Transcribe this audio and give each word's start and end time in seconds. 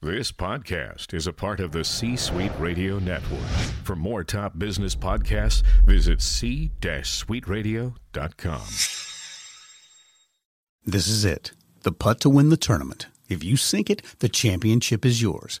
This 0.00 0.30
podcast 0.30 1.12
is 1.12 1.26
a 1.26 1.32
part 1.32 1.58
of 1.58 1.72
the 1.72 1.82
C 1.82 2.14
Suite 2.14 2.52
Radio 2.60 3.00
Network. 3.00 3.40
For 3.82 3.96
more 3.96 4.22
top 4.22 4.56
business 4.56 4.94
podcasts, 4.94 5.64
visit 5.84 6.22
c-suiteradio.com. 6.22 8.60
This 10.86 11.08
is 11.08 11.24
it. 11.24 11.50
The 11.82 11.90
putt 11.90 12.20
to 12.20 12.30
win 12.30 12.50
the 12.50 12.56
tournament. 12.56 13.08
If 13.28 13.42
you 13.42 13.56
sink 13.56 13.90
it, 13.90 14.02
the 14.20 14.28
championship 14.28 15.04
is 15.04 15.20
yours. 15.20 15.60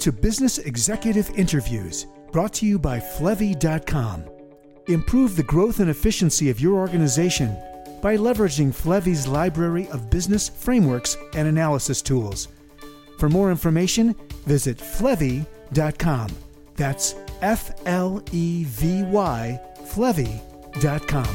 to 0.00 0.12
Business 0.12 0.58
Executive 0.58 1.30
Interviews, 1.36 2.06
brought 2.32 2.52
to 2.54 2.66
you 2.66 2.78
by 2.78 2.98
Flevy.com. 2.98 4.24
Improve 4.86 5.36
the 5.36 5.42
growth 5.42 5.80
and 5.80 5.90
efficiency 5.90 6.50
of 6.50 6.60
your 6.60 6.78
organization 6.78 7.56
by 8.00 8.16
leveraging 8.16 8.74
Flevy's 8.74 9.26
library 9.26 9.88
of 9.88 10.10
business 10.10 10.48
frameworks 10.48 11.16
and 11.34 11.46
analysis 11.46 12.00
tools. 12.02 12.48
For 13.18 13.28
more 13.28 13.50
information, 13.50 14.14
visit 14.46 14.78
Flevy.com. 14.78 16.30
That's 16.76 17.14
F 17.42 17.70
L 17.86 18.22
E 18.32 18.64
V 18.64 19.02
Y, 19.02 19.60
Flevy.com. 19.84 21.28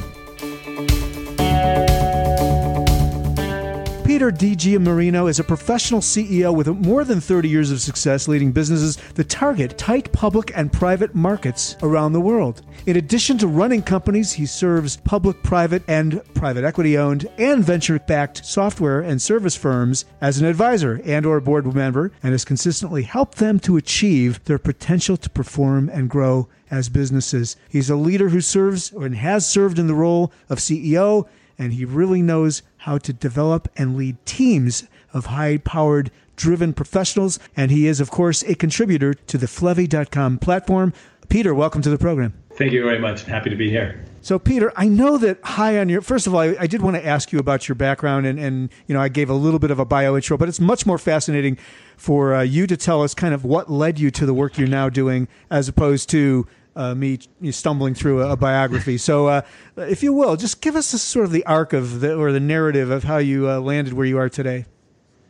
Peter 4.16 4.32
DiGiammarino 4.32 5.30
is 5.30 5.40
a 5.40 5.44
professional 5.44 6.00
CEO 6.00 6.56
with 6.56 6.70
more 6.70 7.04
than 7.04 7.20
30 7.20 7.50
years 7.50 7.70
of 7.70 7.82
success 7.82 8.30
leading 8.30 8.50
businesses 8.50 8.96
that 9.16 9.28
target 9.28 9.78
tight 9.78 10.10
public 10.14 10.54
and 10.56 10.72
private 10.72 11.14
markets 11.14 11.76
around 11.84 12.14
the 12.14 12.22
world. 12.22 12.62
In 12.86 12.96
addition 12.96 13.38
to 13.40 13.48
running 13.48 13.82
companies, 13.82 14.32
he 14.32 14.46
serves 14.46 14.96
public, 14.96 15.44
private, 15.44 15.84
and 15.90 16.22
private 16.34 16.64
equity 16.64 16.98
owned 16.98 17.28
and 17.38 17.62
venture 17.62 18.00
backed 18.00 18.46
software 18.46 19.02
and 19.02 19.22
service 19.22 19.58
firms 19.58 20.06
as 20.22 20.40
an 20.40 20.46
advisor 20.46 21.02
and 21.04 21.26
or 21.26 21.42
board 21.42 21.76
member 21.76 22.14
and 22.24 22.32
has 22.32 22.46
consistently 22.46 23.04
helped 23.04 23.38
them 23.38 23.60
to 23.60 23.76
achieve 23.76 24.42
their 24.46 24.58
potential 24.58 25.18
to 25.18 25.30
perform 25.30 25.90
and 25.90 26.10
grow 26.10 26.48
as 26.72 26.88
businesses. 26.88 27.58
He's 27.68 27.90
a 27.90 27.98
leader 27.98 28.30
who 28.30 28.40
serves 28.40 28.94
and 28.94 29.18
has 29.18 29.46
served 29.46 29.78
in 29.78 29.88
the 29.88 29.94
role 29.94 30.32
of 30.50 30.60
CEO 30.60 31.28
and 31.58 31.74
he 31.74 31.86
really 31.86 32.22
knows 32.22 32.62
how 32.78 32.98
to 33.00 33.14
develop 33.14 33.70
and 33.78 33.96
lead 33.96 34.24
teams 34.26 34.88
of 35.14 35.28
high 35.28 35.58
powered, 35.58 36.12
driven 36.36 36.74
professionals. 36.74 37.40
And 37.56 37.72
he 37.72 37.88
is, 37.88 38.00
of 38.00 38.12
course, 38.12 38.44
a 38.44 38.56
contributor 38.56 39.14
to 39.14 39.38
the 39.38 39.48
Flevy.com 39.48 40.40
platform. 40.40 40.94
Peter, 41.30 41.54
welcome 41.56 41.82
to 41.82 41.90
the 41.90 41.98
program. 41.98 42.34
Thank 42.56 42.72
you 42.72 42.84
very 42.84 43.00
much. 43.00 43.24
Happy 43.24 43.50
to 43.50 43.56
be 43.56 43.70
here. 43.70 44.06
So, 44.22 44.40
Peter, 44.40 44.72
I 44.76 44.88
know 44.88 45.18
that 45.18 45.40
high 45.44 45.78
on 45.78 45.90
your. 45.90 46.02
First 46.02 46.26
of 46.26 46.34
all, 46.34 46.40
I, 46.40 46.56
I, 46.60 46.68
did 46.68 46.82
want 46.82 46.96
to 46.96 47.06
ask 47.06 47.32
you 47.32 47.38
about 47.38 47.68
your 47.68 47.76
background, 47.76 48.26
and, 48.26 48.40
and 48.40 48.70
you 48.88 48.96
know, 48.96 49.02
I 49.02 49.08
gave 49.08 49.30
a 49.30 49.34
little 49.34 49.60
bit 49.60 49.72
of 49.72 49.78
a 49.78 49.86
bio 49.86 50.16
intro, 50.16 50.38
but 50.38 50.50
it's 50.50 50.60
much 50.60 50.86
more 50.86 50.98
fascinating 50.98 51.58
for 51.98 52.34
uh, 52.34 52.42
you 52.42 52.66
to 52.66 52.78
tell 52.78 53.04
us 53.04 53.14
kind 53.14 53.34
of 53.34 53.44
what 53.44 53.70
led 53.70 54.00
you 54.00 54.10
to 54.12 54.26
the 54.26 54.34
work 54.34 54.58
you're 54.58 54.68
now 54.68 54.90
doing, 54.90 55.28
as 55.52 55.68
opposed 55.68 56.10
to 56.10 56.48
uh, 56.76 56.94
me 56.94 57.20
stumbling 57.52 57.94
through 57.94 58.22
a, 58.22 58.32
a 58.32 58.36
biography. 58.36 58.98
So, 58.98 59.28
uh, 59.28 59.42
if 59.78 60.04
you 60.04 60.14
will, 60.14 60.36
just 60.36 60.62
give 60.62 60.76
us 60.76 60.94
a, 60.94 61.00
sort 61.00 61.26
of 61.26 61.32
the 61.32 61.46
arc 61.46 61.74
of 61.74 62.02
the 62.02 62.16
or 62.16 62.32
the 62.32 62.40
narrative 62.40 62.92
of 62.92 63.04
how 63.04 63.18
you 63.18 63.50
uh, 63.50 63.60
landed 63.60 63.94
where 63.94 64.06
you 64.06 64.18
are 64.18 64.30
today. 64.30 64.66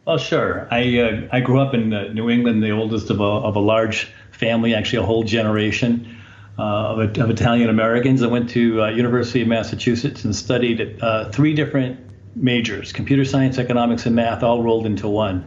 Well, 0.06 0.18
sure. 0.18 0.68
I 0.72 1.00
uh, 1.00 1.28
I 1.32 1.40
grew 1.42 1.60
up 1.60 1.74
in 1.74 1.94
uh, 1.94 2.14
New 2.14 2.30
England, 2.30 2.64
the 2.64 2.72
oldest 2.72 3.10
of 3.10 3.20
a 3.20 3.24
of 3.24 3.56
a 3.56 3.60
large 3.60 4.12
family, 4.32 4.74
actually 4.74 5.00
a 5.00 5.06
whole 5.06 5.24
generation. 5.24 6.12
Uh, 6.58 7.04
of, 7.04 7.18
of, 7.18 7.30
Italian 7.30 7.70
Americans. 7.70 8.24
I 8.24 8.28
went 8.28 8.50
to 8.52 8.88
University 8.96 9.42
of 9.42 9.48
Massachusetts 9.50 10.24
and 10.24 10.34
studied 10.34 10.98
three 11.34 11.54
different 11.54 12.00
majors: 12.34 12.94
computer 12.94 13.26
science, 13.26 13.58
economics, 13.58 14.06
and 14.06 14.16
math, 14.16 14.42
all 14.42 14.64
rolled 14.64 14.86
into 14.86 15.10
one. 15.10 15.44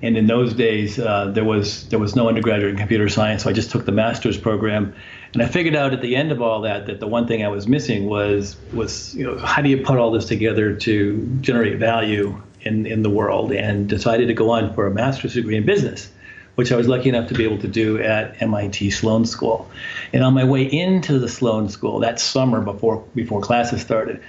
And 0.00 0.16
in 0.16 0.28
those 0.28 0.54
days, 0.54 0.98
uh, 0.98 1.30
there 1.32 1.44
was 1.44 1.88
there 1.88 1.98
was 1.98 2.14
no 2.14 2.28
undergraduate 2.28 2.70
in 2.70 2.76
computer 2.76 3.08
science, 3.08 3.42
so 3.42 3.50
I 3.50 3.52
just 3.52 3.70
took 3.70 3.84
the 3.84 3.92
master's 3.92 4.38
program. 4.38 4.94
And 5.34 5.42
I 5.42 5.46
figured 5.46 5.74
out 5.74 5.92
at 5.92 6.02
the 6.02 6.14
end 6.14 6.30
of 6.30 6.40
all 6.40 6.60
that 6.62 6.86
that 6.86 7.00
the 7.00 7.08
one 7.08 7.26
thing 7.26 7.44
I 7.44 7.48
was 7.48 7.66
missing 7.66 8.06
was 8.06 8.56
was 8.72 9.14
you 9.14 9.24
know 9.24 9.38
how 9.38 9.60
do 9.60 9.68
you 9.68 9.78
put 9.78 9.98
all 9.98 10.12
this 10.12 10.26
together 10.26 10.72
to 10.74 11.38
generate 11.40 11.78
value 11.78 12.40
in 12.60 12.86
in 12.86 13.02
the 13.02 13.10
world? 13.10 13.52
And 13.52 13.88
decided 13.88 14.28
to 14.28 14.34
go 14.34 14.50
on 14.50 14.72
for 14.74 14.86
a 14.86 14.90
master's 14.90 15.34
degree 15.34 15.56
in 15.56 15.66
business, 15.66 16.08
which 16.54 16.70
I 16.70 16.76
was 16.76 16.86
lucky 16.86 17.08
enough 17.08 17.28
to 17.28 17.34
be 17.34 17.42
able 17.42 17.58
to 17.58 17.68
do 17.68 18.00
at 18.00 18.40
MIT 18.40 18.90
Sloan 18.90 19.26
School. 19.26 19.68
And 20.12 20.22
on 20.22 20.32
my 20.32 20.44
way 20.44 20.62
into 20.62 21.18
the 21.18 21.28
Sloan 21.28 21.68
School 21.68 21.98
that 22.00 22.20
summer 22.20 22.60
before 22.60 23.04
before 23.16 23.40
classes 23.40 23.80
started, 23.80 24.22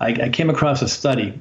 I, 0.00 0.10
I 0.10 0.28
came 0.28 0.48
across 0.48 0.80
a 0.80 0.88
study 0.88 1.40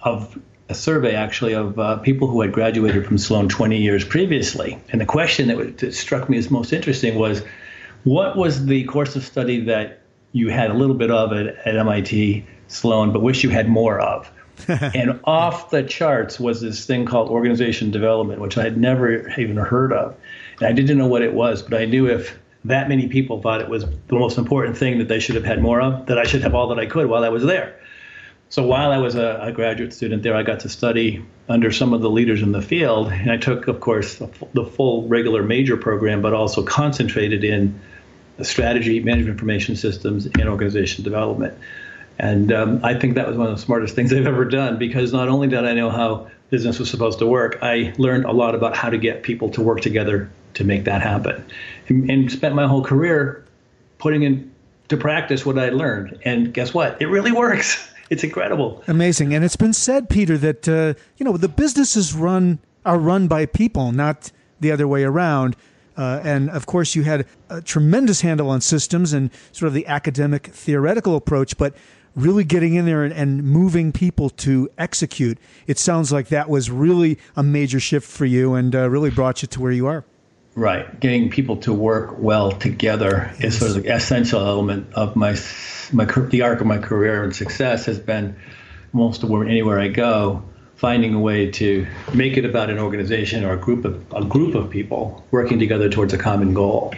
of 0.00 0.36
a 0.72 0.74
survey 0.74 1.14
actually 1.14 1.52
of 1.52 1.78
uh, 1.78 1.98
people 1.98 2.28
who 2.28 2.40
had 2.40 2.50
graduated 2.50 3.06
from 3.06 3.18
Sloan 3.18 3.48
20 3.48 3.76
years 3.76 4.04
previously. 4.04 4.78
And 4.88 5.00
the 5.00 5.06
question 5.06 5.48
that, 5.48 5.78
that 5.78 5.94
struck 5.94 6.28
me 6.28 6.38
as 6.38 6.50
most 6.50 6.72
interesting 6.72 7.16
was 7.16 7.42
what 8.04 8.36
was 8.36 8.64
the 8.64 8.84
course 8.84 9.14
of 9.14 9.22
study 9.22 9.60
that 9.66 10.00
you 10.32 10.48
had 10.48 10.70
a 10.70 10.74
little 10.74 10.96
bit 10.96 11.10
of 11.10 11.32
at, 11.32 11.46
at 11.66 11.76
MIT 11.76 12.46
Sloan, 12.68 13.12
but 13.12 13.20
wish 13.20 13.44
you 13.44 13.50
had 13.50 13.68
more 13.68 14.00
of? 14.00 14.32
and 14.68 15.20
off 15.24 15.70
the 15.70 15.82
charts 15.82 16.40
was 16.40 16.62
this 16.62 16.86
thing 16.86 17.04
called 17.04 17.28
organization 17.28 17.90
development, 17.90 18.40
which 18.40 18.56
I 18.56 18.62
had 18.62 18.78
never 18.78 19.28
even 19.38 19.56
heard 19.56 19.92
of. 19.92 20.16
And 20.58 20.68
I 20.68 20.72
didn't 20.72 20.96
know 20.96 21.06
what 21.06 21.22
it 21.22 21.34
was, 21.34 21.62
but 21.62 21.74
I 21.74 21.84
knew 21.84 22.08
if 22.08 22.38
that 22.64 22.88
many 22.88 23.08
people 23.08 23.42
thought 23.42 23.60
it 23.60 23.68
was 23.68 23.84
the 23.84 24.14
most 24.14 24.38
important 24.38 24.78
thing 24.78 24.98
that 24.98 25.08
they 25.08 25.20
should 25.20 25.34
have 25.34 25.44
had 25.44 25.60
more 25.60 25.82
of, 25.82 26.06
that 26.06 26.18
I 26.18 26.24
should 26.24 26.42
have 26.42 26.54
all 26.54 26.68
that 26.68 26.78
I 26.78 26.86
could 26.86 27.06
while 27.06 27.24
I 27.24 27.28
was 27.28 27.44
there. 27.44 27.78
So 28.52 28.62
while 28.62 28.92
I 28.92 28.98
was 28.98 29.14
a, 29.14 29.38
a, 29.40 29.50
graduate 29.50 29.94
student 29.94 30.22
there, 30.22 30.36
I 30.36 30.42
got 30.42 30.60
to 30.60 30.68
study 30.68 31.24
under 31.48 31.72
some 31.72 31.94
of 31.94 32.02
the 32.02 32.10
leaders 32.10 32.42
in 32.42 32.52
the 32.52 32.60
field. 32.60 33.08
And 33.10 33.32
I 33.32 33.38
took, 33.38 33.66
of 33.66 33.80
course, 33.80 34.16
the, 34.16 34.28
the 34.52 34.66
full 34.66 35.08
regular 35.08 35.42
major 35.42 35.78
program, 35.78 36.20
but 36.20 36.34
also 36.34 36.62
concentrated 36.62 37.44
in 37.44 37.80
strategy, 38.42 39.00
management 39.00 39.36
information 39.36 39.74
systems, 39.74 40.26
and 40.26 40.50
organization 40.50 41.02
development. 41.02 41.56
And 42.18 42.52
um, 42.52 42.80
I 42.84 42.92
think 42.92 43.14
that 43.14 43.26
was 43.26 43.38
one 43.38 43.46
of 43.46 43.56
the 43.56 43.62
smartest 43.62 43.94
things 43.94 44.12
I've 44.12 44.26
ever 44.26 44.44
done 44.44 44.78
because 44.78 45.14
not 45.14 45.30
only 45.30 45.48
did 45.48 45.64
I 45.64 45.72
know 45.72 45.88
how 45.88 46.30
business 46.50 46.78
was 46.78 46.90
supposed 46.90 47.20
to 47.20 47.26
work, 47.26 47.58
I 47.62 47.94
learned 47.96 48.26
a 48.26 48.32
lot 48.32 48.54
about 48.54 48.76
how 48.76 48.90
to 48.90 48.98
get 48.98 49.22
people 49.22 49.48
to 49.52 49.62
work 49.62 49.80
together 49.80 50.30
to 50.54 50.64
make 50.64 50.84
that 50.84 51.00
happen. 51.00 51.42
And, 51.88 52.10
and 52.10 52.30
spent 52.30 52.54
my 52.54 52.66
whole 52.66 52.84
career 52.84 53.46
putting 53.96 54.24
into 54.24 54.98
practice 54.98 55.46
what 55.46 55.58
I 55.58 55.70
learned. 55.70 56.18
And 56.26 56.52
guess 56.52 56.74
what? 56.74 57.00
It 57.00 57.06
really 57.06 57.32
works. 57.32 57.88
It's 58.12 58.22
incredible. 58.22 58.84
Amazing. 58.88 59.32
And 59.32 59.42
it's 59.42 59.56
been 59.56 59.72
said, 59.72 60.10
Peter, 60.10 60.36
that 60.36 60.68
uh, 60.68 60.92
you 61.16 61.24
know 61.24 61.38
the 61.38 61.48
businesses 61.48 62.12
run 62.12 62.58
are 62.84 62.98
run 62.98 63.26
by 63.26 63.46
people, 63.46 63.90
not 63.90 64.30
the 64.60 64.70
other 64.70 64.86
way 64.86 65.02
around. 65.02 65.56
Uh, 65.96 66.20
and 66.22 66.50
of 66.50 66.66
course, 66.66 66.94
you 66.94 67.04
had 67.04 67.26
a 67.48 67.62
tremendous 67.62 68.20
handle 68.20 68.50
on 68.50 68.60
systems 68.60 69.14
and 69.14 69.30
sort 69.52 69.66
of 69.68 69.72
the 69.72 69.86
academic 69.86 70.48
theoretical 70.48 71.16
approach, 71.16 71.56
but 71.56 71.74
really 72.14 72.44
getting 72.44 72.74
in 72.74 72.84
there 72.84 73.02
and, 73.02 73.14
and, 73.14 73.44
moving 73.44 73.92
people 73.92 74.28
to 74.28 74.68
execute. 74.76 75.38
It 75.66 75.78
sounds 75.78 76.12
like 76.12 76.28
that 76.28 76.50
was 76.50 76.70
really 76.70 77.18
a 77.34 77.42
major 77.42 77.80
shift 77.80 78.06
for 78.06 78.26
you 78.26 78.52
and 78.52 78.74
uh, 78.74 78.90
really 78.90 79.08
brought 79.08 79.40
you 79.40 79.48
to 79.48 79.60
where 79.60 79.72
you 79.72 79.86
are. 79.86 80.04
Right. 80.54 81.00
Getting 81.00 81.30
people 81.30 81.56
to 81.58 81.72
work 81.72 82.18
well 82.18 82.52
together 82.52 83.30
yes. 83.34 83.54
is 83.54 83.58
sort 83.58 83.70
of 83.70 83.82
the 83.82 83.94
essential 83.94 84.40
element 84.40 84.92
of 84.94 85.16
my 85.16 85.36
my 85.92 86.04
the 86.04 86.42
arc 86.42 86.60
of 86.60 86.66
my 86.66 86.78
career 86.78 87.24
and 87.24 87.34
success 87.34 87.86
has 87.86 87.98
been 87.98 88.36
most 88.92 89.22
of 89.22 89.30
where 89.30 89.46
anywhere 89.46 89.80
I 89.80 89.88
go, 89.88 90.42
finding 90.76 91.14
a 91.14 91.20
way 91.20 91.50
to 91.52 91.86
make 92.12 92.36
it 92.36 92.44
about 92.44 92.68
an 92.68 92.78
organization 92.78 93.44
or 93.44 93.54
a 93.54 93.56
group 93.56 93.84
of 93.84 94.04
a 94.14 94.24
group 94.24 94.54
of 94.54 94.68
people 94.68 95.24
working 95.30 95.58
together 95.58 95.88
towards 95.88 96.12
a 96.12 96.18
common 96.18 96.52
goal 96.52 96.94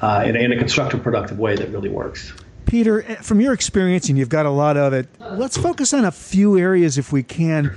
uh, 0.00 0.22
in, 0.26 0.36
in 0.36 0.52
a 0.52 0.56
constructive, 0.56 1.02
productive 1.02 1.38
way 1.38 1.56
that 1.56 1.68
really 1.70 1.88
works. 1.88 2.32
Peter, 2.66 3.02
eh, 3.02 3.16
from 3.16 3.40
your 3.40 3.52
experience, 3.52 4.08
and 4.08 4.18
you've 4.18 4.28
got 4.28 4.46
a 4.46 4.50
lot 4.50 4.76
of 4.76 4.92
it, 4.92 5.08
let's 5.32 5.56
focus 5.56 5.92
on 5.92 6.04
a 6.04 6.12
few 6.12 6.58
areas 6.58 6.96
if 6.96 7.12
we 7.12 7.22
can 7.22 7.76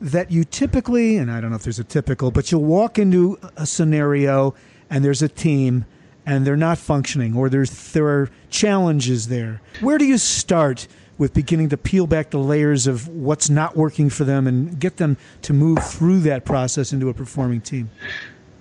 that 0.00 0.30
you 0.30 0.44
typically, 0.44 1.16
and 1.16 1.30
I 1.30 1.40
don't 1.40 1.50
know 1.50 1.56
if 1.56 1.62
there's 1.62 1.78
a 1.78 1.84
typical, 1.84 2.30
but 2.30 2.50
you'll 2.50 2.64
walk 2.64 2.98
into 2.98 3.38
a 3.56 3.66
scenario 3.66 4.54
and 4.90 5.04
there's 5.04 5.22
a 5.22 5.28
team 5.28 5.84
and 6.26 6.46
they're 6.46 6.56
not 6.56 6.78
functioning 6.78 7.36
or 7.36 7.48
there's 7.48 7.92
there 7.92 8.06
are 8.06 8.30
challenges 8.50 9.28
there. 9.28 9.60
Where 9.80 9.98
do 9.98 10.04
you 10.04 10.18
start 10.18 10.86
with 11.18 11.32
beginning 11.32 11.68
to 11.68 11.76
peel 11.76 12.06
back 12.06 12.30
the 12.30 12.38
layers 12.38 12.86
of 12.86 13.06
what's 13.08 13.48
not 13.48 13.76
working 13.76 14.10
for 14.10 14.24
them 14.24 14.46
and 14.46 14.78
get 14.78 14.96
them 14.96 15.16
to 15.42 15.52
move 15.52 15.78
through 15.84 16.20
that 16.20 16.44
process 16.44 16.92
into 16.92 17.08
a 17.08 17.14
performing 17.14 17.60
team? 17.60 17.90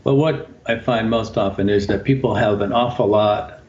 Well, 0.04 0.18
what 0.18 0.50
I 0.66 0.78
find 0.80 1.10
most 1.10 1.38
often 1.38 1.70
is 1.70 1.88
that 1.88 2.04
people 2.04 2.36
have 2.36 2.62
an 2.62 2.74
awful 2.74 3.08
lot 3.08 3.62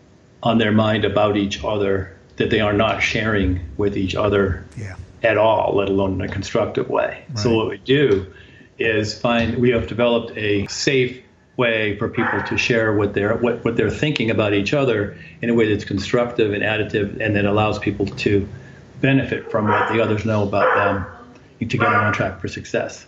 on 0.43 0.58
their 0.58 0.72
mind 0.72 1.05
about 1.05 1.37
each 1.37 1.64
other 1.64 2.14
that 2.37 2.50
they 2.50 2.61
are 2.61 2.72
not 2.72 3.00
sharing 3.00 3.61
with 3.76 3.96
each 3.96 4.14
other 4.14 4.64
yeah. 4.76 4.96
At 5.25 5.38
all, 5.38 5.76
let 5.76 5.88
alone 5.88 6.15
in 6.15 6.21
a 6.21 6.29
constructive 6.29 6.88
way. 6.88 7.25
Right. 7.29 7.38
So 7.38 7.55
what 7.55 7.69
we 7.69 7.79
do 7.79 8.32
is 8.79 9.19
find 9.19 9.59
we 9.59 9.71
have 9.71 9.87
developed 9.87 10.37
a 10.37 10.67
safe 10.67 11.21
way 11.56 11.97
for 11.99 12.09
people 12.09 12.43
to 12.43 12.59
share 12.59 12.93
what 12.94 13.15
they're 13.15 13.37
what, 13.37 13.65
what 13.65 13.76
they're 13.76 13.91
thinking 13.91 14.31
about 14.31 14.53
each 14.53 14.75
other 14.75 15.17
in 15.41 15.50
a 15.50 15.55
way 15.55 15.73
that's 15.73 15.85
constructive 15.85 16.53
and 16.53 16.62
additive 16.62 17.21
and 17.21 17.37
that 17.37 17.44
allows 17.44 17.79
people 17.79 18.06
to 18.06 18.49
benefit 19.00 19.50
from 19.50 19.69
what 19.69 19.93
the 19.93 20.03
others 20.03 20.25
know 20.25 20.43
about 20.43 20.75
them 20.75 21.69
to 21.69 21.79
get 21.79 21.87
on 21.87 22.12
track 22.12 22.41
for 22.41 22.49
success. 22.49 23.06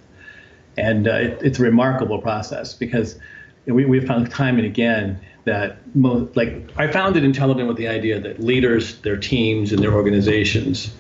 And 0.76 1.08
uh, 1.08 1.12
it, 1.14 1.40
it's 1.42 1.58
a 1.58 1.62
remarkable 1.62 2.20
process 2.20 2.74
because 2.74 3.18
we, 3.66 3.84
we've 3.84 4.06
found 4.06 4.30
time 4.30 4.56
and 4.56 4.66
again 4.66 5.20
that 5.44 5.78
most, 5.96 6.36
like 6.36 6.70
I 6.76 6.90
founded 6.90 7.24
Intelliven 7.24 7.66
with 7.66 7.76
the 7.76 7.88
idea 7.88 8.20
that 8.20 8.40
leaders, 8.40 8.98
their 9.00 9.16
teams, 9.16 9.72
and 9.72 9.82
their 9.82 9.92
organizations 9.92 10.94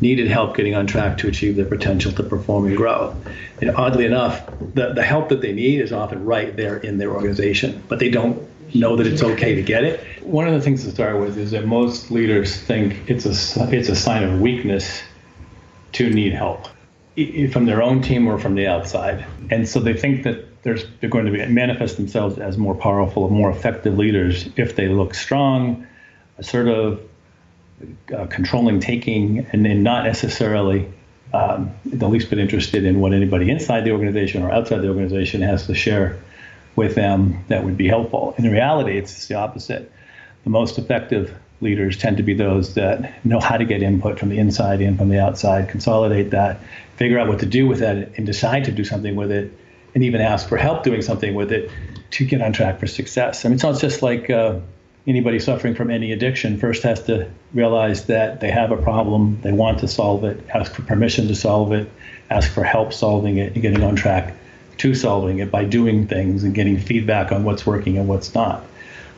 needed 0.00 0.28
help 0.28 0.56
getting 0.56 0.74
on 0.74 0.86
track 0.86 1.18
to 1.18 1.28
achieve 1.28 1.56
their 1.56 1.64
potential 1.64 2.12
to 2.12 2.22
perform 2.22 2.66
and 2.66 2.76
grow. 2.76 3.16
And 3.60 3.70
oddly 3.70 4.04
enough, 4.04 4.46
the, 4.74 4.92
the 4.92 5.02
help 5.02 5.28
that 5.30 5.40
they 5.40 5.52
need 5.52 5.80
is 5.80 5.92
often 5.92 6.24
right 6.24 6.54
there 6.54 6.76
in 6.76 6.98
their 6.98 7.10
organization, 7.10 7.82
but 7.88 7.98
they 7.98 8.10
don't 8.10 8.46
know 8.74 8.96
that 8.96 9.06
it's 9.06 9.22
okay 9.22 9.54
to 9.54 9.62
get 9.62 9.84
it. 9.84 10.00
One 10.22 10.46
of 10.46 10.54
the 10.54 10.60
things 10.60 10.84
to 10.84 10.90
start 10.90 11.18
with 11.20 11.38
is 11.38 11.52
that 11.52 11.66
most 11.66 12.10
leaders 12.10 12.56
think 12.56 13.08
it's 13.08 13.24
a, 13.24 13.74
it's 13.74 13.88
a 13.88 13.96
sign 13.96 14.24
of 14.24 14.40
weakness 14.40 15.02
to 15.92 16.10
need 16.10 16.32
help 16.32 16.68
from 17.50 17.64
their 17.64 17.82
own 17.82 18.02
team 18.02 18.26
or 18.26 18.38
from 18.38 18.54
the 18.54 18.66
outside. 18.66 19.24
And 19.50 19.66
so 19.66 19.80
they 19.80 19.94
think 19.94 20.24
that 20.24 20.62
they're 20.62 21.08
going 21.08 21.24
to 21.24 21.32
be, 21.32 21.46
manifest 21.46 21.96
themselves 21.96 22.38
as 22.38 22.58
more 22.58 22.74
powerful, 22.74 23.30
more 23.30 23.50
effective 23.50 23.96
leaders 23.96 24.48
if 24.56 24.76
they 24.76 24.88
look 24.88 25.14
strong, 25.14 25.86
assertive, 26.38 27.00
uh, 28.14 28.26
controlling, 28.26 28.80
taking, 28.80 29.46
and, 29.52 29.66
and 29.66 29.84
not 29.84 30.04
necessarily 30.04 30.88
um, 31.34 31.70
the 31.84 32.08
least 32.08 32.30
bit 32.30 32.38
interested 32.38 32.84
in 32.84 33.00
what 33.00 33.12
anybody 33.12 33.50
inside 33.50 33.84
the 33.84 33.90
organization 33.90 34.42
or 34.42 34.50
outside 34.50 34.78
the 34.78 34.88
organization 34.88 35.42
has 35.42 35.66
to 35.66 35.74
share 35.74 36.18
with 36.76 36.94
them 36.94 37.44
that 37.48 37.64
would 37.64 37.76
be 37.76 37.88
helpful. 37.88 38.34
In 38.38 38.50
reality, 38.50 38.96
it's 38.96 39.26
the 39.26 39.34
opposite. 39.34 39.90
The 40.44 40.50
most 40.50 40.78
effective 40.78 41.34
leaders 41.60 41.96
tend 41.96 42.18
to 42.18 42.22
be 42.22 42.34
those 42.34 42.74
that 42.74 43.24
know 43.24 43.40
how 43.40 43.56
to 43.56 43.64
get 43.64 43.82
input 43.82 44.18
from 44.18 44.28
the 44.28 44.38
inside 44.38 44.80
and 44.80 44.96
from 44.96 45.08
the 45.08 45.18
outside, 45.18 45.68
consolidate 45.68 46.30
that, 46.30 46.60
figure 46.96 47.18
out 47.18 47.28
what 47.28 47.40
to 47.40 47.46
do 47.46 47.66
with 47.66 47.80
that, 47.80 48.12
and 48.16 48.26
decide 48.26 48.64
to 48.64 48.72
do 48.72 48.84
something 48.84 49.16
with 49.16 49.30
it 49.30 49.52
and 49.94 50.04
even 50.04 50.20
ask 50.20 50.48
for 50.48 50.58
help 50.58 50.84
doing 50.84 51.00
something 51.00 51.34
with 51.34 51.50
it 51.50 51.70
to 52.10 52.24
get 52.24 52.42
on 52.42 52.52
track 52.52 52.78
for 52.78 52.86
success. 52.86 53.44
I 53.44 53.48
mean, 53.48 53.58
it's 53.58 53.80
just 53.80 54.02
like 54.02 54.28
uh, 54.28 54.60
anybody 55.06 55.38
suffering 55.38 55.74
from 55.74 55.90
any 55.90 56.12
addiction 56.12 56.58
first 56.58 56.82
has 56.82 57.02
to 57.04 57.30
realize 57.54 58.06
that 58.06 58.40
they 58.40 58.50
have 58.50 58.72
a 58.72 58.76
problem, 58.76 59.38
they 59.42 59.52
want 59.52 59.78
to 59.80 59.88
solve 59.88 60.24
it, 60.24 60.44
ask 60.52 60.72
for 60.72 60.82
permission 60.82 61.28
to 61.28 61.34
solve 61.34 61.72
it, 61.72 61.90
ask 62.30 62.50
for 62.50 62.64
help 62.64 62.92
solving 62.92 63.38
it, 63.38 63.52
and 63.52 63.62
getting 63.62 63.82
on 63.82 63.94
track 63.94 64.34
to 64.78 64.94
solving 64.94 65.38
it 65.38 65.50
by 65.50 65.64
doing 65.64 66.06
things 66.06 66.44
and 66.44 66.54
getting 66.54 66.78
feedback 66.78 67.32
on 67.32 67.44
what's 67.44 67.64
working 67.64 67.96
and 67.96 68.08
what's 68.08 68.34
not. 68.34 68.64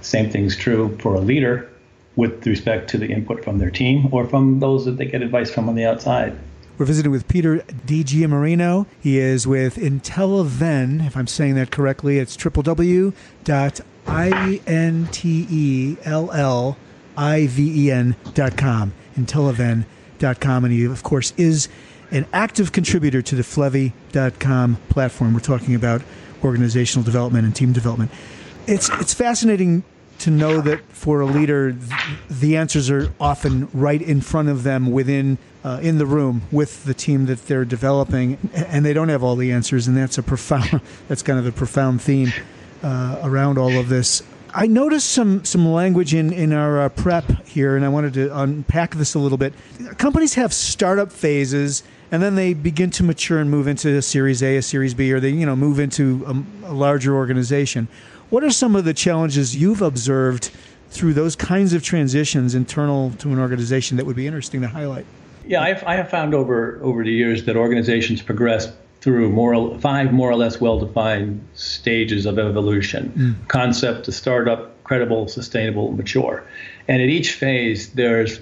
Same 0.02 0.30
thing's 0.30 0.56
true 0.56 0.96
for 0.98 1.14
a 1.14 1.20
leader 1.20 1.68
with 2.16 2.46
respect 2.46 2.90
to 2.90 2.98
the 2.98 3.06
input 3.06 3.42
from 3.44 3.58
their 3.58 3.70
team 3.70 4.08
or 4.12 4.26
from 4.26 4.60
those 4.60 4.84
that 4.84 4.96
they 4.98 5.06
get 5.06 5.22
advice 5.22 5.50
from 5.50 5.68
on 5.68 5.74
the 5.74 5.84
outside. 5.84 6.36
We're 6.76 6.86
visiting 6.86 7.10
with 7.10 7.26
Peter 7.26 7.58
DG 7.58 8.28
Marino. 8.28 8.86
He 9.00 9.18
is 9.18 9.48
with 9.48 9.76
Intelliven, 9.76 11.04
if 11.04 11.16
I'm 11.16 11.26
saying 11.26 11.56
that 11.56 11.72
correctly. 11.72 12.18
It's 12.18 12.36
www.intelliven.com. 12.36 13.97
I 14.08 14.60
N 14.66 15.08
T 15.12 15.46
E 15.50 15.96
L 16.04 16.30
L 16.32 16.76
I 17.16 17.46
V 17.46 17.86
E 17.86 17.90
N 17.90 18.16
dot 18.34 18.56
com. 18.56 18.92
And 19.16 20.72
he, 20.72 20.84
of 20.84 21.02
course, 21.02 21.32
is 21.36 21.68
an 22.10 22.26
active 22.32 22.72
contributor 22.72 23.22
to 23.22 23.34
the 23.34 23.42
Flevy.com 23.42 24.76
platform. 24.88 25.34
We're 25.34 25.40
talking 25.40 25.74
about 25.74 26.02
organizational 26.42 27.04
development 27.04 27.44
and 27.44 27.54
team 27.54 27.72
development. 27.72 28.10
It's, 28.66 28.88
it's 29.00 29.14
fascinating 29.14 29.84
to 30.20 30.30
know 30.30 30.60
that 30.60 30.80
for 30.86 31.20
a 31.20 31.26
leader, 31.26 31.76
the 32.28 32.56
answers 32.56 32.90
are 32.90 33.12
often 33.20 33.68
right 33.72 34.00
in 34.00 34.20
front 34.20 34.48
of 34.48 34.62
them 34.62 34.90
within 34.90 35.38
uh, 35.64 35.80
in 35.82 35.98
the 35.98 36.06
room 36.06 36.42
with 36.50 36.84
the 36.84 36.94
team 36.94 37.26
that 37.26 37.46
they're 37.46 37.64
developing, 37.64 38.38
and 38.54 38.84
they 38.84 38.92
don't 38.92 39.08
have 39.08 39.22
all 39.22 39.36
the 39.36 39.52
answers, 39.52 39.86
and 39.86 39.96
that's 39.96 40.16
a 40.16 40.22
profound. 40.22 40.80
That's 41.08 41.22
kind 41.22 41.38
of 41.38 41.44
the 41.44 41.52
profound 41.52 42.00
theme 42.00 42.32
uh, 42.82 43.20
around 43.22 43.58
all 43.58 43.78
of 43.78 43.88
this. 43.88 44.22
I 44.54 44.66
noticed 44.66 45.10
some 45.10 45.44
some 45.44 45.68
language 45.68 46.14
in 46.14 46.32
in 46.32 46.52
our 46.52 46.80
uh, 46.82 46.88
prep 46.88 47.46
here, 47.46 47.76
and 47.76 47.84
I 47.84 47.88
wanted 47.88 48.14
to 48.14 48.36
unpack 48.36 48.94
this 48.94 49.14
a 49.14 49.18
little 49.18 49.38
bit. 49.38 49.52
Companies 49.98 50.34
have 50.34 50.52
startup 50.52 51.12
phases, 51.12 51.82
and 52.10 52.22
then 52.22 52.34
they 52.34 52.54
begin 52.54 52.90
to 52.92 53.04
mature 53.04 53.40
and 53.40 53.50
move 53.50 53.68
into 53.68 53.96
a 53.96 54.02
Series 54.02 54.42
A, 54.42 54.56
a 54.56 54.62
Series 54.62 54.94
B, 54.94 55.12
or 55.12 55.20
they 55.20 55.30
you 55.30 55.46
know 55.46 55.56
move 55.56 55.78
into 55.78 56.24
a, 56.26 56.70
a 56.70 56.72
larger 56.72 57.14
organization. 57.14 57.88
What 58.30 58.42
are 58.42 58.50
some 58.50 58.74
of 58.74 58.84
the 58.84 58.94
challenges 58.94 59.56
you've 59.56 59.82
observed 59.82 60.50
through 60.90 61.14
those 61.14 61.36
kinds 61.36 61.72
of 61.72 61.82
transitions 61.82 62.54
internal 62.54 63.10
to 63.18 63.30
an 63.30 63.38
organization 63.38 63.96
that 63.98 64.06
would 64.06 64.16
be 64.16 64.26
interesting 64.26 64.62
to 64.62 64.68
highlight? 64.68 65.06
Yeah, 65.46 65.62
I've, 65.62 65.82
I 65.84 65.94
have 65.96 66.10
found 66.10 66.34
over 66.34 66.78
over 66.82 67.04
the 67.04 67.12
years 67.12 67.44
that 67.44 67.56
organizations 67.56 68.22
progress 68.22 68.72
through 69.00 69.30
more 69.30 69.78
five 69.78 70.12
more 70.12 70.30
or 70.30 70.36
less 70.36 70.60
well-defined 70.60 71.46
stages 71.54 72.26
of 72.26 72.38
evolution: 72.38 73.12
mm. 73.16 73.48
concept 73.48 74.04
to 74.06 74.12
startup, 74.12 74.82
credible, 74.84 75.28
sustainable, 75.28 75.92
mature. 75.92 76.44
And 76.88 77.02
at 77.02 77.08
each 77.08 77.34
phase, 77.34 77.92
there's 77.92 78.40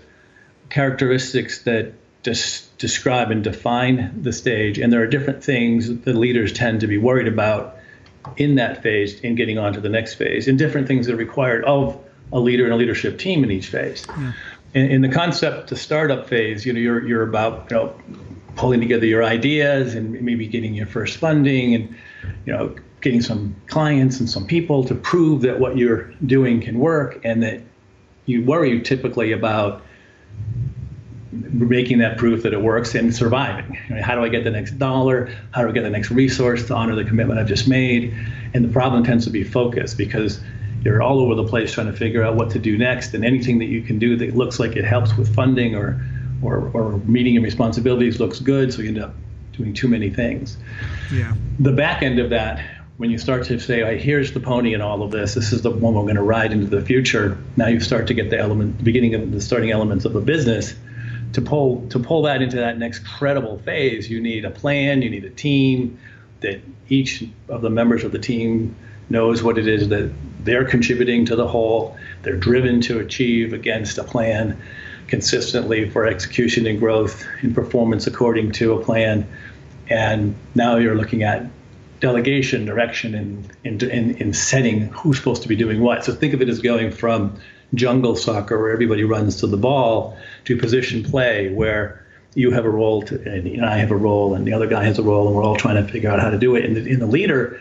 characteristics 0.70 1.62
that 1.62 1.92
des- 2.22 2.62
describe 2.78 3.30
and 3.30 3.42
define 3.42 4.22
the 4.22 4.32
stage, 4.32 4.78
and 4.78 4.92
there 4.92 5.02
are 5.02 5.06
different 5.06 5.42
things 5.42 5.88
that 6.00 6.14
leaders 6.14 6.52
tend 6.52 6.80
to 6.80 6.86
be 6.86 6.98
worried 6.98 7.28
about 7.28 7.76
in 8.36 8.56
that 8.56 8.82
phase 8.82 9.20
in 9.20 9.34
getting 9.34 9.58
on 9.58 9.72
to 9.72 9.80
the 9.80 9.88
next 9.88 10.14
phase 10.14 10.48
and 10.48 10.58
different 10.58 10.88
things 10.88 11.06
that 11.06 11.12
are 11.12 11.16
required 11.16 11.64
of 11.64 11.98
a 12.32 12.40
leader 12.40 12.64
and 12.64 12.72
a 12.72 12.76
leadership 12.76 13.18
team 13.18 13.44
in 13.44 13.50
each 13.50 13.68
phase. 13.68 14.04
Yeah. 14.08 14.32
In, 14.74 14.90
in, 14.90 15.00
the 15.00 15.08
concept 15.08 15.68
to 15.68 15.76
startup 15.76 16.28
phase, 16.28 16.66
you 16.66 16.72
know, 16.72 16.80
you're, 16.80 17.06
you're 17.06 17.22
about, 17.22 17.70
you 17.70 17.76
know, 17.76 17.94
pulling 18.56 18.80
together 18.80 19.06
your 19.06 19.22
ideas 19.22 19.94
and 19.94 20.20
maybe 20.20 20.46
getting 20.46 20.74
your 20.74 20.86
first 20.86 21.18
funding 21.18 21.74
and, 21.74 21.94
you 22.44 22.52
know, 22.52 22.74
getting 23.00 23.20
some 23.20 23.54
clients 23.68 24.18
and 24.18 24.28
some 24.28 24.46
people 24.46 24.82
to 24.84 24.94
prove 24.94 25.42
that 25.42 25.60
what 25.60 25.76
you're 25.76 26.12
doing 26.24 26.60
can 26.60 26.78
work 26.78 27.20
and 27.24 27.42
that 27.42 27.60
you 28.24 28.44
worry 28.44 28.80
typically 28.80 29.32
about 29.32 29.82
making 31.32 31.98
that 31.98 32.16
proof 32.16 32.42
that 32.42 32.52
it 32.52 32.60
works 32.60 32.94
and 32.94 33.14
surviving. 33.14 33.74
How 33.74 34.14
do 34.14 34.22
I 34.22 34.28
get 34.28 34.44
the 34.44 34.50
next 34.50 34.78
dollar? 34.78 35.30
How 35.52 35.62
do 35.62 35.68
I 35.68 35.72
get 35.72 35.82
the 35.82 35.90
next 35.90 36.10
resource 36.10 36.66
to 36.66 36.74
honor 36.74 36.94
the 36.94 37.04
commitment 37.04 37.38
I've 37.38 37.46
just 37.46 37.68
made? 37.68 38.14
And 38.54 38.64
the 38.64 38.72
problem 38.72 39.04
tends 39.04 39.24
to 39.24 39.30
be 39.30 39.44
focus 39.44 39.94
because 39.94 40.40
you're 40.82 41.02
all 41.02 41.20
over 41.20 41.34
the 41.34 41.44
place 41.44 41.72
trying 41.72 41.88
to 41.88 41.92
figure 41.92 42.22
out 42.22 42.36
what 42.36 42.50
to 42.50 42.58
do 42.58 42.78
next. 42.78 43.12
And 43.12 43.24
anything 43.24 43.58
that 43.58 43.66
you 43.66 43.82
can 43.82 43.98
do 43.98 44.16
that 44.16 44.36
looks 44.36 44.58
like 44.58 44.76
it 44.76 44.84
helps 44.84 45.16
with 45.16 45.34
funding 45.34 45.74
or 45.74 46.00
or, 46.42 46.70
or 46.74 46.98
meeting 46.98 47.34
your 47.34 47.42
responsibilities 47.42 48.20
looks 48.20 48.40
good, 48.40 48.72
so 48.72 48.82
you 48.82 48.88
end 48.88 48.98
up 48.98 49.14
doing 49.52 49.72
too 49.72 49.88
many 49.88 50.10
things. 50.10 50.56
Yeah. 51.12 51.34
The 51.58 51.72
back 51.72 52.02
end 52.02 52.18
of 52.18 52.30
that, 52.30 52.64
when 52.98 53.10
you 53.10 53.18
start 53.18 53.44
to 53.46 53.58
say, 53.58 53.82
right, 53.82 54.00
here's 54.00 54.32
the 54.32 54.40
pony 54.40 54.74
in 54.74 54.80
all 54.80 55.02
of 55.02 55.10
this, 55.10 55.34
this 55.34 55.52
is 55.52 55.62
the 55.62 55.70
one 55.70 55.94
we're 55.94 56.02
going 56.02 56.16
to 56.16 56.22
ride 56.22 56.52
into 56.52 56.66
the 56.66 56.82
future, 56.84 57.38
now 57.56 57.68
you 57.68 57.80
start 57.80 58.06
to 58.08 58.14
get 58.14 58.30
the 58.30 58.38
element, 58.38 58.78
the 58.78 58.84
beginning 58.84 59.14
of 59.14 59.32
the 59.32 59.40
starting 59.40 59.70
elements 59.70 60.04
of 60.04 60.16
a 60.16 60.20
business 60.20 60.74
to 61.32 61.42
pull 61.42 61.86
to 61.88 61.98
pull 61.98 62.22
that 62.22 62.40
into 62.40 62.56
that 62.56 62.78
next 62.78 63.00
credible 63.00 63.58
phase, 63.58 64.08
you 64.08 64.20
need 64.20 64.44
a 64.44 64.50
plan, 64.50 65.02
you 65.02 65.10
need 65.10 65.24
a 65.24 65.30
team 65.30 65.98
that 66.40 66.60
each 66.88 67.24
of 67.48 67.62
the 67.62 67.70
members 67.70 68.04
of 68.04 68.12
the 68.12 68.18
team 68.18 68.74
knows 69.08 69.42
what 69.42 69.58
it 69.58 69.66
is 69.66 69.88
that 69.88 70.10
they're 70.40 70.64
contributing 70.64 71.24
to 71.26 71.36
the 71.36 71.46
whole. 71.46 71.96
They're 72.22 72.36
driven 72.36 72.80
to 72.82 73.00
achieve 73.00 73.52
against 73.52 73.98
a 73.98 74.04
plan 74.04 74.60
consistently 75.08 75.88
for 75.90 76.06
execution 76.06 76.66
and 76.66 76.78
growth 76.78 77.24
and 77.42 77.54
performance 77.54 78.06
according 78.06 78.52
to 78.52 78.72
a 78.72 78.82
plan. 78.82 79.26
And 79.88 80.34
now 80.54 80.76
you're 80.76 80.96
looking 80.96 81.22
at 81.22 81.46
delegation, 82.00 82.64
direction, 82.64 83.14
and 83.14 83.52
in, 83.64 83.90
in, 83.90 84.16
in 84.16 84.32
setting 84.32 84.88
who's 84.88 85.16
supposed 85.16 85.42
to 85.42 85.48
be 85.48 85.56
doing 85.56 85.80
what. 85.80 86.04
So 86.04 86.12
think 86.12 86.34
of 86.34 86.42
it 86.42 86.48
as 86.48 86.60
going 86.60 86.90
from 86.90 87.38
jungle 87.74 88.16
soccer, 88.16 88.60
where 88.60 88.70
everybody 88.70 89.04
runs 89.04 89.36
to 89.36 89.46
the 89.46 89.56
ball, 89.56 90.16
to 90.44 90.56
position 90.56 91.02
play, 91.02 91.52
where 91.52 92.04
you 92.34 92.50
have 92.50 92.64
a 92.64 92.70
role 92.70 93.02
to, 93.02 93.14
and 93.30 93.64
I 93.64 93.78
have 93.78 93.90
a 93.90 93.96
role, 93.96 94.34
and 94.34 94.46
the 94.46 94.52
other 94.52 94.66
guy 94.66 94.84
has 94.84 94.98
a 94.98 95.02
role, 95.02 95.26
and 95.26 95.36
we're 95.36 95.42
all 95.42 95.56
trying 95.56 95.82
to 95.84 95.90
figure 95.90 96.10
out 96.10 96.20
how 96.20 96.30
to 96.30 96.38
do 96.38 96.54
it. 96.54 96.64
And 96.64 96.76
the, 96.76 96.92
and 96.92 97.00
the 97.00 97.06
leader 97.06 97.60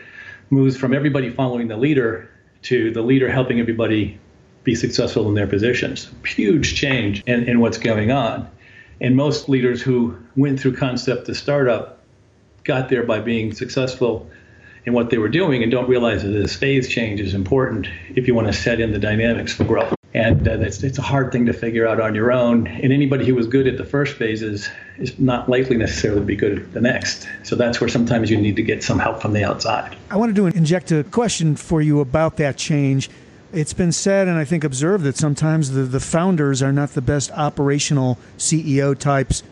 moves 0.49 0.77
from 0.77 0.93
everybody 0.93 1.29
following 1.29 1.67
the 1.67 1.77
leader 1.77 2.29
to 2.63 2.91
the 2.91 3.01
leader 3.01 3.31
helping 3.31 3.59
everybody 3.59 4.19
be 4.65 4.75
successful 4.75 5.29
in 5.29 5.35
their 5.35 5.47
positions. 5.47 6.11
Huge 6.25 6.75
change 6.75 7.23
in, 7.25 7.47
in 7.47 7.61
what's 7.61 7.77
going 7.77 8.11
on. 8.11 8.49
And 8.99 9.15
most 9.15 9.47
leaders 9.47 9.81
who 9.81 10.17
went 10.35 10.59
through 10.59 10.75
concept 10.75 11.27
to 11.27 11.35
startup 11.35 12.01
got 12.63 12.89
there 12.89 13.03
by 13.03 13.19
being 13.19 13.53
successful 13.53 14.29
in 14.85 14.93
what 14.93 15.09
they 15.09 15.17
were 15.17 15.29
doing 15.29 15.63
and 15.63 15.71
don't 15.71 15.87
realize 15.87 16.23
that 16.23 16.29
this 16.29 16.55
phase 16.55 16.87
change 16.87 17.19
is 17.19 17.33
important 17.33 17.87
if 18.15 18.27
you 18.27 18.35
want 18.35 18.47
to 18.47 18.53
set 18.53 18.79
in 18.79 18.91
the 18.91 18.99
dynamics 18.99 19.53
for 19.53 19.63
growth. 19.63 19.93
And 20.13 20.47
uh, 20.47 20.59
it's, 20.61 20.97
a 20.97 21.01
hard 21.01 21.33
thing 21.33 21.45
to 21.47 21.53
figure 21.53 21.85
out 21.85 21.99
on 21.99 22.15
your 22.15 22.31
own. 22.31 22.67
And 22.67 22.93
anybody 22.93 23.25
who 23.25 23.35
was 23.35 23.47
good 23.47 23.67
at 23.67 23.77
the 23.77 23.83
first 23.83 24.15
phases 24.15 24.69
is 24.97 25.19
not 25.19 25.49
likely 25.49 25.75
necessarily 25.75 26.21
to 26.21 26.25
be 26.25 26.37
good 26.37 26.59
at 26.59 26.73
the 26.73 26.79
next. 26.79 27.27
So 27.43 27.57
that's 27.57 27.81
where 27.81 27.89
sometimes 27.89 28.31
you 28.31 28.37
need 28.37 28.55
to 28.55 28.63
get 28.63 28.81
some 28.81 28.97
help 28.97 29.21
from 29.21 29.33
the 29.33 29.43
outside. 29.43 29.97
I 30.09 30.15
wanted 30.15 30.37
to 30.37 30.45
inject 30.47 30.91
a 30.93 31.03
question 31.03 31.57
for 31.57 31.81
you 31.81 31.99
about 31.99 32.37
that 32.37 32.55
change. 32.55 33.09
It's 33.53 33.73
been 33.73 33.91
said 33.91 34.27
and 34.27 34.37
I 34.37 34.45
think 34.45 34.63
observed 34.63 35.03
that 35.05 35.17
sometimes 35.17 35.71
the, 35.71 35.83
the 35.83 35.99
founders 35.99 36.61
are 36.61 36.73
not 36.73 36.89
the 36.89 37.01
best 37.01 37.31
operational 37.31 38.17
CEO 38.37 38.97
types 38.97 39.43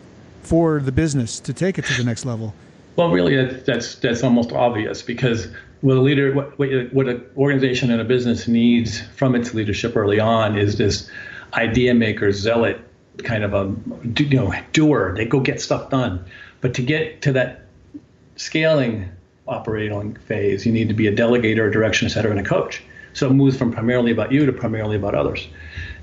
for 0.42 0.80
the 0.80 0.92
business 0.92 1.40
to 1.40 1.52
take 1.52 1.78
it 1.78 1.84
to 1.86 1.94
the 1.94 2.04
next 2.04 2.24
level. 2.24 2.54
Well, 2.96 3.10
really, 3.10 3.52
that's 3.52 3.96
that's 3.96 4.22
almost 4.22 4.52
obvious 4.52 5.02
because 5.02 5.48
what 5.80 5.96
a 5.96 6.00
leader, 6.00 6.32
what 6.32 6.58
what 6.92 7.08
an 7.08 7.24
organization 7.36 7.90
and 7.90 8.00
a 8.00 8.04
business 8.04 8.46
needs 8.46 9.00
from 9.00 9.34
its 9.34 9.52
leadership 9.52 9.96
early 9.96 10.20
on 10.20 10.56
is 10.56 10.78
this 10.78 11.10
idea 11.54 11.92
maker, 11.92 12.30
zealot, 12.30 12.80
kind 13.18 13.42
of 13.42 13.52
a 13.52 13.74
you 14.20 14.36
know 14.36 14.54
doer. 14.72 15.12
They 15.16 15.24
go 15.24 15.40
get 15.40 15.60
stuff 15.60 15.90
done, 15.90 16.24
but 16.60 16.72
to 16.74 16.82
get 16.82 17.22
to 17.22 17.32
that 17.32 17.66
scaling 18.36 19.10
operating 19.46 20.14
phase, 20.16 20.64
you 20.64 20.72
need 20.72 20.88
to 20.88 20.94
be 20.94 21.06
a 21.06 21.14
delegator, 21.14 21.68
a 21.68 21.72
direction 21.72 22.08
setter, 22.08 22.30
and 22.30 22.40
a 22.40 22.44
coach. 22.44 22.82
So 23.14 23.28
it 23.28 23.32
moves 23.32 23.56
from 23.56 23.72
primarily 23.72 24.12
about 24.12 24.30
you 24.32 24.44
to 24.44 24.52
primarily 24.52 24.96
about 24.96 25.14
others. 25.14 25.48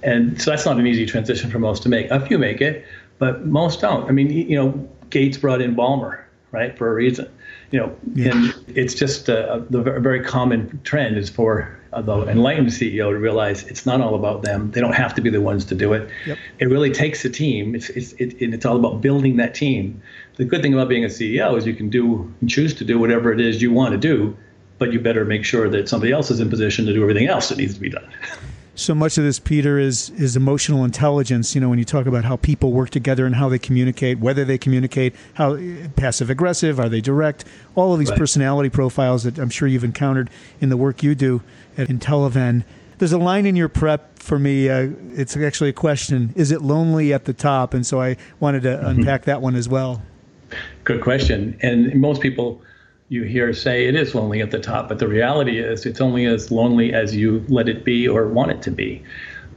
And 0.04 0.42
so 0.42 0.50
that's 0.52 0.66
not 0.66 0.80
an 0.80 0.88
easy 0.88 1.06
transition 1.06 1.52
for 1.52 1.60
most 1.60 1.84
to 1.84 1.90
make. 1.90 2.10
A 2.10 2.26
few 2.26 2.40
make 2.40 2.62
it, 2.62 2.86
but 3.20 3.46
most 3.46 3.82
don't. 3.82 4.08
I 4.10 4.12
mean, 4.12 4.32
you 4.32 4.56
know, 4.56 4.90
Gates 5.10 5.38
brought 5.38 5.62
in 5.62 5.76
Ballmer, 5.76 6.24
right, 6.52 6.76
for 6.78 6.90
a 6.90 6.94
reason. 6.94 7.30
You 7.72 7.80
know, 7.80 7.96
yeah. 8.16 8.32
and 8.32 8.56
it's 8.76 8.94
just 8.94 9.30
uh, 9.30 9.48
a, 9.52 9.60
the 9.60 9.82
very 9.82 10.24
common 10.24 10.82
trend 10.84 11.18
is 11.18 11.30
for 11.30 11.80
uh, 11.94 12.02
the 12.02 12.28
enlightened 12.28 12.68
CEO 12.68 13.12
to 13.12 13.18
realize 13.18 13.64
it's 13.64 13.86
not 13.86 14.02
all 14.02 14.16
about 14.16 14.42
them. 14.42 14.72
They 14.72 14.82
don't 14.82 14.96
have 14.96 15.14
to 15.16 15.22
be 15.22 15.30
the 15.30 15.40
ones 15.42 15.66
to 15.66 15.76
do 15.76 15.94
it. 15.94 16.10
Yep. 16.26 16.38
It 16.60 16.66
really 16.66 16.92
takes 16.92 17.24
a 17.24 17.30
team. 17.30 17.76
It's 17.76 17.90
it's 17.90 18.14
it, 18.14 18.36
it's 18.42 18.66
all 18.66 18.78
about 18.78 19.02
building 19.02 19.38
that 19.38 19.54
team. 19.54 20.02
The 20.36 20.46
good 20.46 20.62
thing 20.62 20.74
about 20.74 20.90
being 20.90 21.06
a 21.06 21.10
CEO 21.10 21.58
is 21.58 21.66
you 21.66 21.74
can 21.74 21.90
do 21.90 22.34
and 22.42 22.50
choose 22.50 22.74
to 22.76 22.86
do 22.86 23.00
whatever 23.00 23.32
it 23.32 23.40
is 23.40 23.62
you 23.62 23.72
want 23.72 23.92
to 23.92 23.98
do, 23.98 24.36
but 24.82 24.92
you 24.92 25.00
better 25.00 25.24
make 25.24 25.46
sure 25.46 25.70
that 25.70 25.88
somebody 25.88 26.12
else 26.12 26.32
is 26.32 26.40
in 26.40 26.50
position 26.50 26.88
to 26.88 26.92
do 26.92 27.04
everything 27.04 27.28
else 27.28 27.50
that 27.50 27.60
needs 27.60 27.76
to 27.76 27.80
be 27.80 27.88
done. 27.88 28.04
so 28.76 28.96
much 28.96 29.16
of 29.20 29.24
this, 29.24 29.38
Peter, 29.38 29.78
is 29.78 30.10
is 30.18 30.36
emotional 30.36 30.84
intelligence. 30.84 31.54
You 31.54 31.62
know, 31.62 31.70
when 31.70 31.78
you 31.78 31.86
talk 31.86 32.08
about 32.08 32.26
how 32.26 32.38
people 32.38 32.72
work 32.72 32.90
together 32.90 33.28
and 33.28 33.36
how 33.36 33.48
they 33.48 33.60
communicate, 33.60 34.18
whether 34.18 34.44
they 34.44 34.58
communicate, 34.58 35.14
how 35.36 35.56
passive 35.96 36.32
aggressive, 36.32 36.80
are 36.80 36.90
they 36.90 37.00
direct? 37.00 37.46
All 37.76 37.94
of 37.94 38.00
these 38.00 38.10
right. 38.10 38.18
personality 38.18 38.72
profiles 38.72 39.24
that 39.24 39.38
I'm 39.38 39.52
sure 39.52 39.68
you've 39.68 39.84
encountered 39.84 40.32
in 40.60 40.70
the 40.70 40.78
work 40.78 41.04
you 41.04 41.14
do 41.14 41.44
at 41.78 41.88
Intelliven. 41.88 42.64
There's 42.98 43.14
a 43.14 43.20
line 43.20 43.46
in 43.46 43.56
your 43.56 43.70
prep 43.70 44.18
for 44.18 44.40
me. 44.40 44.68
Uh, 44.68 44.90
it's 45.14 45.38
actually 45.38 45.70
a 45.70 45.74
question: 45.74 46.34
Is 46.36 46.52
it 46.52 46.64
lonely 46.64 47.14
at 47.14 47.26
the 47.26 47.34
top? 47.34 47.76
And 47.76 47.86
so 47.86 48.02
I 48.02 48.18
wanted 48.40 48.64
to 48.64 48.70
mm-hmm. 48.70 48.88
unpack 48.88 49.26
that 49.26 49.44
one 49.44 49.56
as 49.56 49.70
well. 49.70 50.02
Good 50.86 51.02
question. 51.02 51.56
And 51.62 52.02
most 52.02 52.20
people 52.20 52.64
you 53.12 53.24
hear 53.24 53.54
say 53.54 53.88
it 53.88 53.96
is 53.96 54.16
lonely 54.16 54.40
at 54.40 54.52
the 54.52 54.60
top, 54.60 54.88
but 54.88 54.98
the 54.98 55.08
reality 55.08 55.60
is 55.60 55.86
it's 55.86 56.00
only 56.00 56.26
as 56.26 56.50
lonely 56.50 56.94
as 56.94 57.14
you 57.14 57.44
let 57.50 57.68
it 57.68 57.84
be 57.84 58.08
or 58.08 58.26
want 58.30 58.52
it 58.52 58.62
to 58.62 58.72
be. 58.72 59.04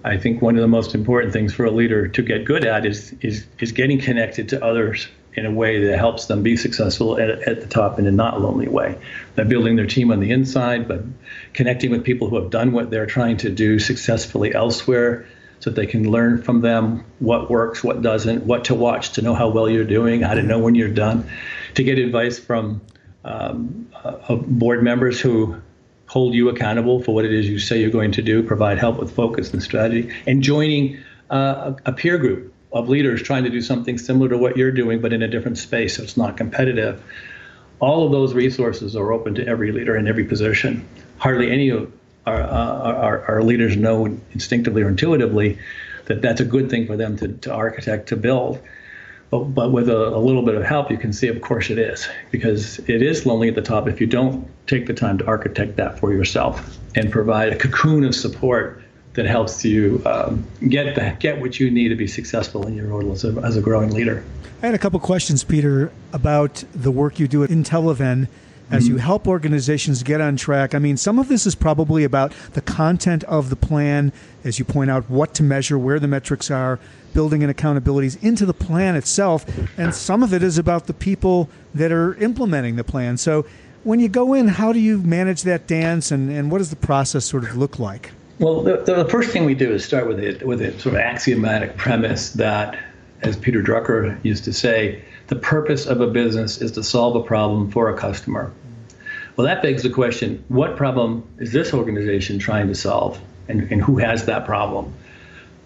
I 0.02 0.16
think 0.16 0.42
one 0.42 0.56
of 0.56 0.60
the 0.60 0.66
most 0.66 0.92
important 0.92 1.32
things 1.32 1.54
for 1.54 1.64
a 1.64 1.70
leader 1.70 2.08
to 2.08 2.22
get 2.22 2.44
good 2.44 2.64
at 2.64 2.84
is 2.84 3.14
is 3.20 3.46
is 3.60 3.70
getting 3.70 4.00
connected 4.00 4.48
to 4.48 4.64
others 4.64 5.06
in 5.34 5.46
a 5.46 5.52
way 5.52 5.86
that 5.86 5.98
helps 5.98 6.26
them 6.26 6.42
be 6.42 6.56
successful 6.56 7.16
at, 7.16 7.30
at 7.30 7.60
the 7.60 7.68
top 7.68 8.00
in 8.00 8.08
a 8.08 8.10
not 8.10 8.40
lonely 8.40 8.66
way. 8.66 8.98
By 9.36 9.44
building 9.44 9.76
their 9.76 9.86
team 9.86 10.10
on 10.10 10.18
the 10.18 10.32
inside, 10.32 10.88
but 10.88 11.04
connecting 11.52 11.92
with 11.92 12.02
people 12.02 12.28
who 12.28 12.40
have 12.40 12.50
done 12.50 12.72
what 12.72 12.90
they're 12.90 13.06
trying 13.06 13.36
to 13.38 13.50
do 13.50 13.78
successfully 13.78 14.52
elsewhere 14.52 15.28
so 15.60 15.70
they 15.70 15.86
can 15.86 16.10
learn 16.10 16.42
from 16.42 16.60
them 16.60 17.04
what 17.20 17.48
works, 17.48 17.84
what 17.84 18.02
doesn't, 18.02 18.46
what 18.46 18.64
to 18.64 18.74
watch 18.74 19.12
to 19.12 19.22
know 19.22 19.32
how 19.34 19.48
well 19.48 19.70
you're 19.70 19.84
doing, 19.84 20.22
how 20.22 20.34
to 20.34 20.42
know 20.42 20.58
when 20.58 20.74
you're 20.74 20.88
done, 20.88 21.30
to 21.74 21.84
get 21.84 21.98
advice 21.98 22.38
from 22.38 22.80
um, 23.24 23.88
uh, 24.04 24.34
board 24.36 24.82
members 24.82 25.20
who 25.20 25.56
hold 26.06 26.34
you 26.34 26.48
accountable 26.48 27.02
for 27.02 27.14
what 27.14 27.24
it 27.24 27.32
is 27.32 27.48
you 27.48 27.58
say 27.58 27.80
you're 27.80 27.90
going 27.90 28.12
to 28.12 28.22
do, 28.22 28.42
provide 28.42 28.78
help 28.78 28.98
with 28.98 29.14
focus 29.14 29.52
and 29.52 29.62
strategy, 29.62 30.12
and 30.26 30.42
joining 30.42 30.98
uh, 31.30 31.72
a, 31.86 31.92
peer 31.92 32.18
group 32.18 32.52
of 32.72 32.88
leaders 32.88 33.22
trying 33.22 33.44
to 33.44 33.50
do 33.50 33.62
something 33.62 33.96
similar 33.96 34.28
to 34.28 34.36
what 34.36 34.56
you're 34.56 34.70
doing, 34.70 35.00
but 35.00 35.12
in 35.12 35.22
a 35.22 35.28
different 35.28 35.56
space, 35.56 35.96
so 35.96 36.02
it's 36.02 36.16
not 36.16 36.36
competitive. 36.36 37.02
All 37.80 38.04
of 38.04 38.12
those 38.12 38.34
resources 38.34 38.94
are 38.94 39.12
open 39.12 39.34
to 39.36 39.46
every 39.46 39.72
leader 39.72 39.96
in 39.96 40.06
every 40.06 40.24
position. 40.24 40.86
Hardly 41.18 41.50
any 41.50 41.70
of 41.70 41.90
our, 42.26 42.40
uh, 42.40 42.92
our, 42.92 43.24
our 43.26 43.42
leaders 43.42 43.76
know 43.76 44.06
instinctively 44.32 44.82
or 44.82 44.88
intuitively 44.88 45.58
that 46.06 46.20
that's 46.20 46.40
a 46.40 46.44
good 46.44 46.68
thing 46.70 46.86
for 46.86 46.96
them 46.96 47.16
to, 47.16 47.28
to 47.28 47.52
architect, 47.52 48.08
to 48.10 48.16
build. 48.16 48.60
But, 49.30 49.54
but 49.54 49.72
with 49.72 49.88
a, 49.88 50.08
a, 50.08 50.18
little 50.18 50.42
bit 50.42 50.54
of 50.54 50.62
help, 50.62 50.90
you 50.90 50.98
can 50.98 51.12
see, 51.12 51.28
of 51.28 51.40
course, 51.40 51.70
it 51.70 51.78
is, 51.78 52.08
because 52.30 52.78
it 52.80 53.02
is 53.02 53.26
lonely 53.26 53.48
at 53.48 53.54
the 53.54 53.62
top 53.62 53.88
if 53.88 54.00
you 54.00 54.06
don't 54.06 54.46
take 54.66 54.86
the 54.86 54.94
time 54.94 55.18
to 55.18 55.26
architect 55.26 55.76
that 55.76 55.98
for 55.98 56.12
yourself 56.12 56.78
and 56.94 57.10
provide 57.10 57.52
a 57.52 57.56
cocoon 57.56 58.04
of 58.04 58.14
support 58.14 58.82
that 59.14 59.26
helps 59.26 59.64
you 59.64 60.02
um, 60.06 60.44
get 60.68 60.94
the, 60.94 61.16
get 61.20 61.40
what 61.40 61.58
you 61.58 61.70
need 61.70 61.88
to 61.88 61.96
be 61.96 62.06
successful 62.06 62.66
in 62.66 62.74
your 62.74 62.86
role 62.86 63.12
as 63.12 63.24
a, 63.24 63.32
as 63.42 63.56
a 63.56 63.60
growing 63.60 63.90
leader. 63.92 64.24
I 64.62 64.66
had 64.66 64.74
a 64.74 64.78
couple 64.78 64.98
questions, 65.00 65.44
Peter, 65.44 65.92
about 66.12 66.64
the 66.74 66.90
work 66.90 67.18
you 67.18 67.28
do 67.28 67.44
at 67.44 67.50
Intelliven 67.50 68.28
as 68.70 68.88
you 68.88 68.94
mm-hmm. 68.94 69.04
help 69.04 69.28
organizations 69.28 70.02
get 70.02 70.20
on 70.20 70.36
track. 70.36 70.74
I 70.74 70.78
mean, 70.78 70.96
some 70.96 71.18
of 71.18 71.28
this 71.28 71.46
is 71.46 71.54
probably 71.54 72.02
about 72.02 72.32
the 72.54 72.62
content 72.62 73.24
of 73.24 73.50
the 73.50 73.56
plan, 73.56 74.12
as 74.42 74.58
you 74.58 74.64
point 74.64 74.90
out, 74.90 75.08
what 75.10 75.34
to 75.34 75.42
measure, 75.42 75.78
where 75.78 76.00
the 76.00 76.08
metrics 76.08 76.50
are, 76.50 76.78
building 77.14 77.42
and 77.42 77.54
accountabilities 77.54 78.22
into 78.22 78.44
the 78.44 78.52
plan 78.52 78.96
itself, 78.96 79.46
and 79.78 79.94
some 79.94 80.22
of 80.22 80.34
it 80.34 80.42
is 80.42 80.58
about 80.58 80.86
the 80.86 80.92
people 80.92 81.48
that 81.74 81.90
are 81.90 82.14
implementing 82.16 82.76
the 82.76 82.84
plan. 82.84 83.16
So, 83.16 83.46
when 83.84 84.00
you 84.00 84.08
go 84.08 84.34
in, 84.34 84.48
how 84.48 84.72
do 84.72 84.80
you 84.80 84.98
manage 84.98 85.42
that 85.42 85.66
dance, 85.66 86.10
and, 86.10 86.30
and 86.30 86.50
what 86.50 86.58
does 86.58 86.70
the 86.70 86.76
process 86.76 87.24
sort 87.24 87.44
of 87.44 87.56
look 87.56 87.78
like? 87.78 88.10
Well, 88.38 88.62
the, 88.62 88.78
the 88.78 89.04
first 89.04 89.30
thing 89.30 89.44
we 89.44 89.54
do 89.54 89.72
is 89.72 89.84
start 89.84 90.08
with 90.08 90.18
it 90.18 90.44
with 90.46 90.60
a 90.60 90.72
sort 90.80 90.96
of 90.96 91.00
axiomatic 91.00 91.76
premise 91.76 92.30
that, 92.30 92.78
as 93.22 93.36
Peter 93.36 93.62
Drucker 93.62 94.18
used 94.24 94.44
to 94.44 94.52
say, 94.52 95.02
the 95.28 95.36
purpose 95.36 95.86
of 95.86 96.00
a 96.00 96.06
business 96.06 96.60
is 96.60 96.72
to 96.72 96.82
solve 96.82 97.14
a 97.16 97.22
problem 97.22 97.70
for 97.70 97.88
a 97.90 97.96
customer. 97.96 98.52
Well, 99.36 99.46
that 99.46 99.62
begs 99.62 99.82
the 99.82 99.90
question 99.90 100.44
what 100.48 100.76
problem 100.76 101.26
is 101.38 101.52
this 101.52 101.74
organization 101.74 102.38
trying 102.38 102.68
to 102.68 102.74
solve, 102.74 103.20
and, 103.48 103.70
and 103.70 103.82
who 103.82 103.98
has 103.98 104.26
that 104.26 104.46
problem? 104.46 104.92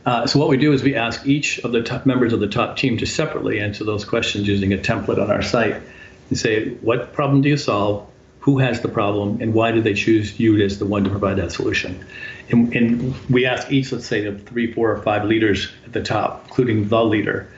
Uh, 0.09 0.27
so, 0.27 0.39
what 0.39 0.49
we 0.49 0.57
do 0.57 0.73
is 0.73 0.83
we 0.83 0.95
ask 0.95 1.27
each 1.27 1.59
of 1.59 1.73
the 1.73 1.83
top 1.83 2.07
members 2.07 2.33
of 2.33 2.41
the 2.41 2.49
top 2.49 2.79
team 2.79 2.97
to 2.97 3.05
separately 3.05 3.61
answer 3.61 3.85
those 3.85 4.07
questions 4.07 4.49
using 4.49 4.73
a 4.73 4.79
template 4.79 5.23
on 5.23 5.31
our 5.31 5.43
site 5.43 5.83
and 6.31 6.39
say, 6.39 6.71
What 6.77 7.13
problem 7.13 7.43
do 7.43 7.51
you 7.51 7.59
solve? 7.59 8.09
Who 8.41 8.57
has 8.57 8.81
the 8.81 8.89
problem? 8.89 9.43
And 9.43 9.53
why 9.53 9.71
did 9.71 9.85
they 9.85 9.93
choose 9.93 10.41
you 10.41 10.59
as 10.65 10.79
the 10.79 10.87
one 10.87 11.05
to 11.05 11.11
provide 11.11 11.37
that 11.37 11.53
solution? 11.53 12.07
And, 12.49 12.75
and 12.75 13.29
we 13.29 13.45
ask 13.45 13.71
each, 13.71 13.93
let's 13.93 14.07
say, 14.07 14.23
the 14.23 14.39
three, 14.39 14.73
four, 14.73 14.91
or 14.93 15.03
five 15.03 15.27
leaders 15.27 15.71
at 15.85 15.93
the 15.93 16.03
top, 16.03 16.47
including 16.47 16.89
the 16.89 17.05
leader, 17.05 17.53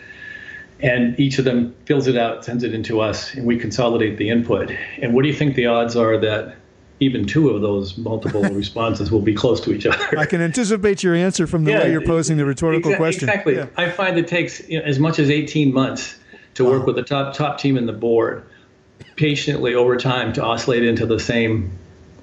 and 0.81 1.21
each 1.21 1.39
of 1.39 1.45
them 1.45 1.73
fills 1.85 2.09
it 2.09 2.17
out, 2.17 2.45
sends 2.45 2.65
it 2.65 2.75
into 2.75 3.01
us, 3.01 3.33
and 3.33 3.47
we 3.47 3.61
consolidate 3.61 4.19
the 4.19 4.29
input. 4.29 4.73
And 5.01 5.15
what 5.15 5.23
do 5.23 5.29
you 5.29 5.37
think 5.37 5.55
the 5.55 5.67
odds 5.67 5.95
are 5.95 6.19
that 6.19 6.57
even 7.01 7.27
two 7.27 7.51
of 7.51 7.63
those 7.63 7.97
multiple 7.97 8.43
responses 8.53 9.11
will 9.11 9.23
be 9.23 9.35
close 9.35 9.61
to 9.63 9.73
each 9.73 9.87
other? 9.87 10.19
I 10.19 10.27
can 10.27 10.41
anticipate 10.41 11.03
your 11.03 11.15
answer 11.15 11.47
from 11.47 11.65
the 11.65 11.73
yeah, 11.73 11.79
way 11.81 11.91
you're 11.91 12.05
posing 12.05 12.37
the 12.37 12.45
rhetorical 12.45 12.93
exa- 12.93 12.97
question. 12.97 13.29
Exactly. 13.29 13.57
Yeah. 13.57 13.67
I 13.77 13.91
find 13.91 14.19
it 14.19 14.29
takes 14.29 14.67
you 14.69 14.79
know, 14.79 14.85
as 14.85 14.99
much 14.99 15.19
as 15.19 15.31
18 15.31 15.73
months 15.73 16.19
to 16.55 16.65
work 16.65 16.87
with 16.87 16.97
the 16.97 17.03
top 17.03 17.35
top 17.35 17.59
team 17.59 17.77
in 17.77 17.87
the 17.87 17.93
board 17.93 18.45
patiently 19.17 19.75
over 19.75 19.97
time 19.97 20.33
to 20.35 20.45
oscillate 20.45 20.85
into 20.85 21.07
the 21.07 21.19
same 21.19 21.71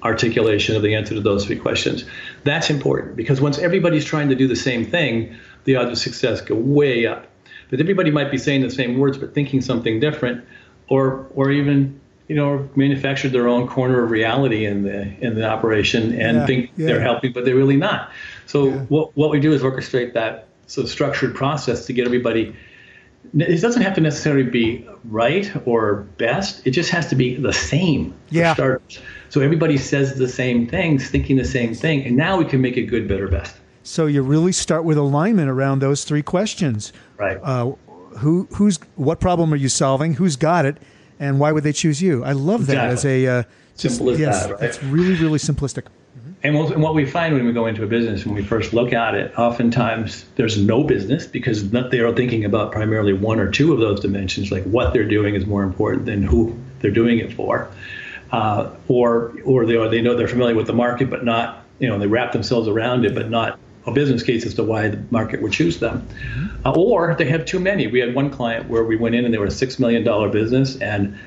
articulation 0.02 0.76
of 0.76 0.82
the 0.82 0.94
answer 0.94 1.14
to 1.14 1.20
those 1.20 1.44
three 1.44 1.58
questions. 1.58 2.04
That's 2.44 2.70
important 2.70 3.16
because 3.16 3.40
once 3.40 3.58
everybody's 3.58 4.04
trying 4.04 4.28
to 4.28 4.34
do 4.34 4.46
the 4.46 4.56
same 4.56 4.84
thing, 4.84 5.34
the 5.64 5.76
odds 5.76 5.90
of 5.90 5.98
success 5.98 6.40
go 6.40 6.54
way 6.54 7.06
up. 7.06 7.26
But 7.70 7.80
everybody 7.80 8.10
might 8.10 8.30
be 8.30 8.38
saying 8.38 8.62
the 8.62 8.70
same 8.70 8.98
words 8.98 9.18
but 9.18 9.34
thinking 9.34 9.60
something 9.60 10.00
different, 10.00 10.44
or 10.88 11.26
or 11.34 11.50
even 11.50 12.00
you 12.28 12.36
know 12.36 12.68
manufactured 12.76 13.30
their 13.30 13.48
own 13.48 13.66
corner 13.66 14.04
of 14.04 14.10
reality 14.10 14.66
in 14.66 14.82
the 14.82 15.02
in 15.24 15.34
the 15.34 15.46
operation 15.48 16.12
and 16.20 16.38
Yeah, 16.38 16.46
think 16.46 16.70
yeah. 16.76 16.86
they're 16.86 17.00
helping, 17.00 17.32
but 17.32 17.44
they're 17.44 17.56
really 17.56 17.76
not. 17.76 18.10
So 18.46 18.66
Yeah. 18.68 18.76
what 18.88 19.16
what 19.16 19.30
we 19.30 19.40
do 19.40 19.52
is 19.52 19.62
orchestrate 19.62 20.12
that 20.14 20.48
sort 20.66 20.84
of 20.84 20.90
structured 20.90 21.34
process 21.34 21.86
to 21.86 21.92
get 21.92 22.04
everybody. 22.06 22.54
It 23.36 23.60
doesn't 23.60 23.82
have 23.82 23.94
to 23.94 24.00
necessarily 24.00 24.44
be 24.44 24.86
right 25.04 25.50
or 25.66 26.06
best. 26.18 26.66
It 26.66 26.70
just 26.70 26.90
has 26.90 27.08
to 27.08 27.14
be 27.16 27.36
the 27.36 27.52
same 27.52 28.14
Yeah. 28.30 28.54
for 28.54 28.54
starters. 28.54 28.98
So 29.30 29.40
everybody 29.42 29.76
says 29.76 30.14
the 30.14 30.28
same 30.28 30.66
things, 30.66 31.10
thinking 31.10 31.36
the 31.36 31.44
same 31.44 31.74
thing, 31.74 32.04
and 32.06 32.16
now 32.16 32.38
we 32.38 32.44
can 32.46 32.60
make 32.62 32.76
it 32.78 32.84
good, 32.84 33.06
better, 33.08 33.28
best. 33.28 33.56
So 33.82 34.06
you 34.06 34.22
really 34.22 34.52
start 34.52 34.84
with 34.84 34.96
alignment 34.98 35.48
around 35.50 35.80
those 35.80 36.04
three 36.04 36.22
questions. 36.22 36.92
Right. 37.18 37.38
Uh, 37.42 37.72
who 38.18 38.48
who's 38.54 38.78
what 38.96 39.20
problem 39.20 39.52
are 39.52 39.56
you 39.56 39.68
solving? 39.68 40.14
Who's 40.14 40.36
got 40.36 40.64
it? 40.66 40.76
And 41.20 41.38
why 41.40 41.52
would 41.52 41.64
they 41.64 41.72
choose 41.72 42.00
you? 42.00 42.24
I 42.24 42.32
love 42.32 42.66
that 42.66 42.90
Exactly. 42.90 43.24
as 43.24 43.26
a 43.26 43.38
uh, 43.40 43.42
just- 43.76 43.96
Simple 43.96 44.12
as 44.14 44.20
yes, 44.20 44.46
that, 44.46 44.52
right? 44.54 44.62
It's 44.62 44.82
really 44.84 45.14
really 45.16 45.38
simplistic. 45.38 45.84
And 46.44 46.54
what, 46.54 46.72
and 46.72 46.80
what 46.80 46.94
we 46.94 47.04
find 47.04 47.34
when 47.34 47.44
we 47.46 47.52
go 47.52 47.66
into 47.66 47.82
a 47.82 47.86
business, 47.88 48.24
when 48.24 48.36
we 48.36 48.44
first 48.44 48.72
look 48.72 48.92
at 48.92 49.16
it, 49.16 49.36
oftentimes 49.36 50.24
there's 50.36 50.56
no 50.56 50.84
business 50.84 51.26
because 51.26 51.68
they 51.70 51.98
are 51.98 52.12
thinking 52.12 52.44
about 52.44 52.70
primarily 52.70 53.12
one 53.12 53.40
or 53.40 53.50
two 53.50 53.72
of 53.72 53.80
those 53.80 53.98
dimensions, 53.98 54.52
like 54.52 54.62
what 54.64 54.92
they're 54.92 55.08
doing 55.08 55.34
is 55.34 55.46
more 55.46 55.64
important 55.64 56.06
than 56.06 56.22
who 56.22 56.56
they're 56.78 56.92
doing 56.92 57.18
it 57.18 57.32
for, 57.32 57.68
uh, 58.30 58.70
or 58.86 59.32
or 59.44 59.66
they 59.66 59.76
are, 59.76 59.88
they 59.88 60.00
know 60.00 60.14
they're 60.16 60.28
familiar 60.28 60.54
with 60.54 60.68
the 60.68 60.72
market, 60.72 61.10
but 61.10 61.24
not 61.24 61.64
you 61.80 61.88
know 61.88 61.98
they 61.98 62.06
wrap 62.06 62.30
themselves 62.32 62.68
around 62.68 63.04
it, 63.04 63.14
but 63.16 63.28
not 63.30 63.58
a 63.86 63.92
business 63.92 64.22
case 64.22 64.44
as 64.44 64.54
to 64.54 64.62
why 64.62 64.88
the 64.88 65.02
market 65.10 65.40
would 65.42 65.52
choose 65.52 65.78
them, 65.78 66.06
uh, 66.64 66.72
or 66.72 67.14
they 67.14 67.26
have 67.26 67.44
too 67.44 67.60
many. 67.60 67.86
We 67.86 68.00
had 68.00 68.14
one 68.14 68.30
client 68.30 68.68
where 68.68 68.84
we 68.84 68.96
went 68.96 69.14
in 69.14 69.24
and 69.24 69.32
they 69.32 69.38
were 69.38 69.46
a 69.46 69.50
six 69.50 69.78
million 69.78 70.04
dollar 70.04 70.28
business, 70.28 70.76
and 70.76 71.18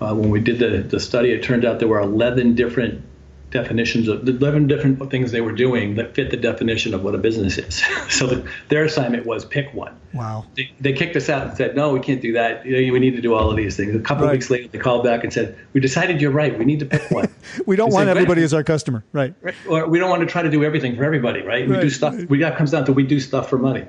uh, 0.00 0.14
when 0.14 0.30
we 0.30 0.40
did 0.40 0.58
the, 0.58 0.78
the 0.78 1.00
study, 1.00 1.30
it 1.32 1.42
turned 1.42 1.64
out 1.64 1.78
there 1.78 1.88
were 1.88 2.00
11 2.00 2.54
different 2.54 3.04
definitions 3.50 4.06
of 4.08 4.26
11 4.28 4.66
different 4.68 5.10
things 5.10 5.32
they 5.32 5.40
were 5.40 5.52
doing 5.52 5.96
that 5.96 6.14
fit 6.14 6.30
the 6.30 6.36
definition 6.36 6.94
of 6.94 7.02
what 7.02 7.14
a 7.14 7.18
business 7.18 7.58
is. 7.58 7.82
so 8.08 8.26
the, 8.26 8.48
their 8.68 8.84
assignment 8.84 9.26
was 9.26 9.44
pick 9.44 9.72
one. 9.74 9.94
Wow. 10.12 10.46
They, 10.56 10.70
they 10.80 10.92
kicked 10.92 11.16
us 11.16 11.28
out 11.28 11.48
and 11.48 11.56
said, 11.56 11.74
no, 11.76 11.92
we 11.92 12.00
can't 12.00 12.20
do 12.22 12.32
that. 12.34 12.64
You 12.64 12.86
know, 12.86 12.92
we 12.92 12.98
need 13.00 13.16
to 13.16 13.20
do 13.20 13.34
all 13.34 13.50
of 13.50 13.56
these 13.56 13.76
things. 13.76 13.94
A 13.94 13.98
couple 13.98 14.24
Right. 14.24 14.30
of 14.30 14.36
weeks 14.36 14.50
later, 14.50 14.68
they 14.68 14.78
called 14.78 15.04
back 15.04 15.24
and 15.24 15.32
said, 15.32 15.58
we 15.72 15.80
decided 15.80 16.20
you're 16.20 16.30
right. 16.30 16.56
We 16.58 16.64
need 16.64 16.80
to 16.80 16.86
pick 16.86 17.10
one. 17.10 17.28
We 17.66 17.74
don't 17.76 17.88
We 17.88 17.94
want 17.94 18.06
said, 18.06 18.16
everybody 18.16 18.42
as 18.42 18.54
our 18.54 18.62
customer, 18.62 19.04
right? 19.12 19.34
Right. 19.42 19.54
Or 19.68 19.86
we 19.88 19.98
don't 19.98 20.10
want 20.10 20.20
to 20.20 20.26
try 20.26 20.42
to 20.42 20.50
do 20.50 20.62
everything 20.64 20.94
for 20.96 21.04
everybody, 21.04 21.40
right? 21.40 21.68
right. 21.68 21.68
We 21.68 21.80
do 21.82 21.90
stuff. 21.90 22.14
We 22.28 22.38
got 22.38 22.56
comes 22.56 22.70
down 22.70 22.84
to 22.86 22.92
we 22.92 23.02
do 23.04 23.18
stuff 23.18 23.48
for 23.50 23.58
money. 23.58 23.84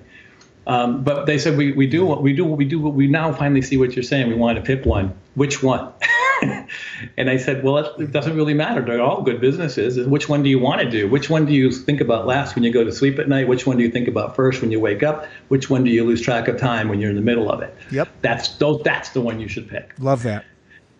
Um, 0.68 1.04
but 1.04 1.26
they 1.26 1.38
said 1.38 1.58
we, 1.58 1.72
we 1.72 1.88
do 1.88 2.06
what 2.06 2.22
we 2.22 2.34
do 2.34 2.46
what 2.46 2.58
we 2.58 2.66
do 2.66 2.80
what 2.80 2.94
we 2.94 3.08
now 3.08 3.34
finally 3.34 3.62
see 3.64 3.78
what 3.78 3.96
you're 3.96 4.04
saying. 4.04 4.28
We 4.30 4.36
want 4.36 4.58
to 4.58 4.64
pick 4.64 4.86
one. 4.86 5.14
Which 5.36 5.62
one? 5.64 5.92
and 7.18 7.30
I 7.30 7.38
said, 7.38 7.64
well, 7.64 7.78
it 7.78 8.12
doesn't 8.12 8.36
really 8.36 8.54
matter. 8.54 8.82
They're 8.82 9.02
all 9.02 9.22
good 9.22 9.40
businesses. 9.42 9.98
Which 10.08 10.28
one 10.30 10.44
do 10.44 10.50
you 10.50 10.60
want 10.60 10.82
to 10.82 10.90
do? 10.90 11.08
Which 11.08 11.30
one 11.30 11.46
do 11.46 11.54
you 11.54 11.72
think 11.72 12.02
about 12.02 12.26
last 12.26 12.56
when 12.56 12.64
you 12.64 12.72
go 12.72 12.84
to 12.84 12.92
sleep 12.92 13.20
at 13.20 13.28
night? 13.30 13.48
Which 13.48 13.68
one 13.68 13.78
do 13.78 13.84
you 13.84 13.92
think 13.92 14.08
about 14.08 14.36
first 14.36 14.62
when 14.62 14.72
you 14.72 14.80
wake 14.80 15.04
up? 15.04 15.28
Which 15.50 15.70
one 15.70 15.84
do 15.84 15.92
you 15.92 16.04
lose 16.04 16.22
track 16.22 16.48
of 16.48 16.60
time 16.60 16.90
when 16.90 17.00
you're 17.00 17.10
in 17.10 17.16
the 17.16 17.22
middle 17.22 17.52
of 17.52 17.62
it? 17.62 17.76
Yep. 17.92 18.10
That's 18.22 18.50
those. 18.58 18.82
That's 18.84 19.10
the 19.10 19.22
one 19.22 19.40
you 19.40 19.48
should 19.48 19.70
pick. 19.70 19.94
Love 20.00 20.24
that. 20.24 20.46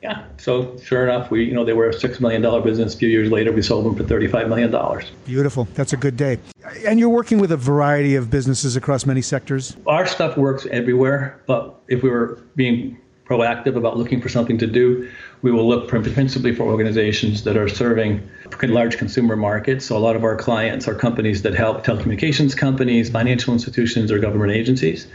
Yeah. 0.02 0.26
So 0.38 0.78
sure 0.80 1.08
enough, 1.08 1.30
we 1.30 1.44
you 1.44 1.54
know 1.54 1.64
they 1.64 1.74
were 1.74 1.90
a 1.90 1.94
six 1.94 2.20
million 2.20 2.42
dollar 2.42 2.62
business. 2.62 2.96
A 2.96 2.98
few 2.98 3.10
years 3.10 3.32
later, 3.32 3.52
we 3.52 3.62
sold 3.62 3.86
them 3.86 3.96
for 3.96 4.04
thirty 4.04 4.28
five 4.28 4.50
million 4.50 4.72
dollars. 4.72 5.12
Beautiful. 5.26 5.68
That's 5.76 5.94
a 5.94 5.98
good 5.98 6.18
day. 6.18 6.40
And 6.86 7.00
you're 7.00 7.10
working 7.10 7.38
with 7.38 7.52
a 7.52 7.58
variety 7.58 8.16
of 8.16 8.30
businesses 8.30 8.76
across 8.76 9.06
many 9.06 9.22
sectors. 9.22 9.78
Our 9.86 10.08
stuff 10.08 10.38
works 10.38 10.66
everywhere, 10.72 11.42
but 11.46 11.80
if 11.88 12.02
we 12.02 12.10
were 12.10 12.42
being 12.56 12.98
proactive 13.26 13.76
about 13.76 13.98
looking 13.98 14.22
for 14.22 14.30
something 14.30 14.58
to 14.58 14.68
do, 14.68 15.10
we 15.42 15.52
will 15.52 15.68
look 15.68 15.88
principally 15.88 16.54
for 16.54 16.64
organizations 16.64 17.44
that 17.44 17.58
are 17.58 17.68
serving 17.68 18.30
large 18.64 18.98
consumer 18.98 19.36
markets. 19.36 19.86
So 19.86 19.98
a 19.98 20.00
lot 20.00 20.16
of 20.16 20.24
our 20.24 20.36
clients 20.36 20.88
are 20.88 20.94
companies 20.94 21.42
that 21.42 21.56
help 21.56 21.84
telecommunications 21.84 22.56
companies, 22.56 23.10
financial 23.10 23.54
institutions, 23.54 24.12
or 24.12 24.20
government 24.20 24.52
agencies, 24.52 25.08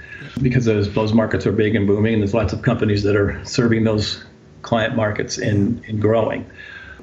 because 0.43 0.65
those 0.65 0.93
those 0.93 1.13
markets 1.13 1.47
are 1.47 1.53
big 1.53 1.77
and 1.77 1.87
booming, 1.87 2.15
and 2.15 2.23
there's 2.23 2.35
lots 2.35 2.53
of 2.53 2.63
companies 2.63 3.05
that 3.05 3.15
are 3.15 3.45
serving 3.45 3.85
those 3.85 4.25
client 4.63 4.97
markets 4.97 5.39
and, 5.39 5.85
and 5.87 6.01
growing. 6.01 6.51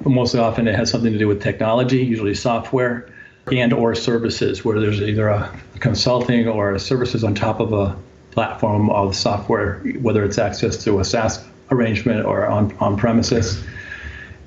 But 0.02 0.10
most 0.10 0.34
often, 0.34 0.68
it 0.68 0.74
has 0.74 0.90
something 0.90 1.12
to 1.12 1.18
do 1.18 1.28
with 1.28 1.42
technology, 1.42 2.04
usually 2.04 2.34
software, 2.34 3.10
and 3.50 3.72
or 3.72 3.94
services, 3.94 4.64
where 4.64 4.80
there's 4.80 5.00
either 5.00 5.28
a 5.28 5.58
consulting 5.80 6.46
or 6.46 6.74
a 6.74 6.80
services 6.80 7.24
on 7.24 7.34
top 7.34 7.60
of 7.60 7.72
a 7.72 7.96
platform 8.32 8.90
of 8.90 9.14
software, 9.14 9.78
whether 10.00 10.24
it's 10.24 10.38
access 10.38 10.82
to 10.84 10.98
a 10.98 11.04
SaaS 11.04 11.42
arrangement 11.70 12.24
or 12.24 12.46
on 12.46 12.76
on 12.78 12.96
premises. 12.96 13.64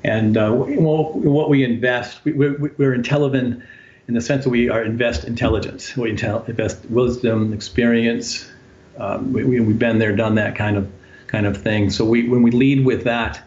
And 0.03 0.37
uh, 0.37 0.51
well, 0.53 1.11
what 1.13 1.49
we 1.49 1.63
invest, 1.63 2.23
we, 2.23 2.31
we're, 2.31 2.71
we're 2.77 2.93
intelligent 2.93 3.63
in 4.07 4.13
the 4.13 4.21
sense 4.21 4.43
that 4.45 4.49
we 4.49 4.69
are 4.69 4.81
invest 4.83 5.25
intelligence. 5.25 5.97
We 5.97 6.11
invest 6.11 6.85
wisdom, 6.85 7.53
experience. 7.53 8.49
Um, 8.97 9.33
we, 9.33 9.43
we, 9.43 9.59
we've 9.59 9.79
been 9.79 9.99
there, 9.99 10.15
done 10.15 10.35
that 10.35 10.55
kind 10.55 10.77
of 10.77 10.89
kind 11.27 11.45
of 11.45 11.61
thing. 11.61 11.89
So 11.89 12.05
we, 12.05 12.29
when 12.29 12.41
we 12.41 12.51
lead 12.51 12.85
with 12.85 13.03
that, 13.03 13.43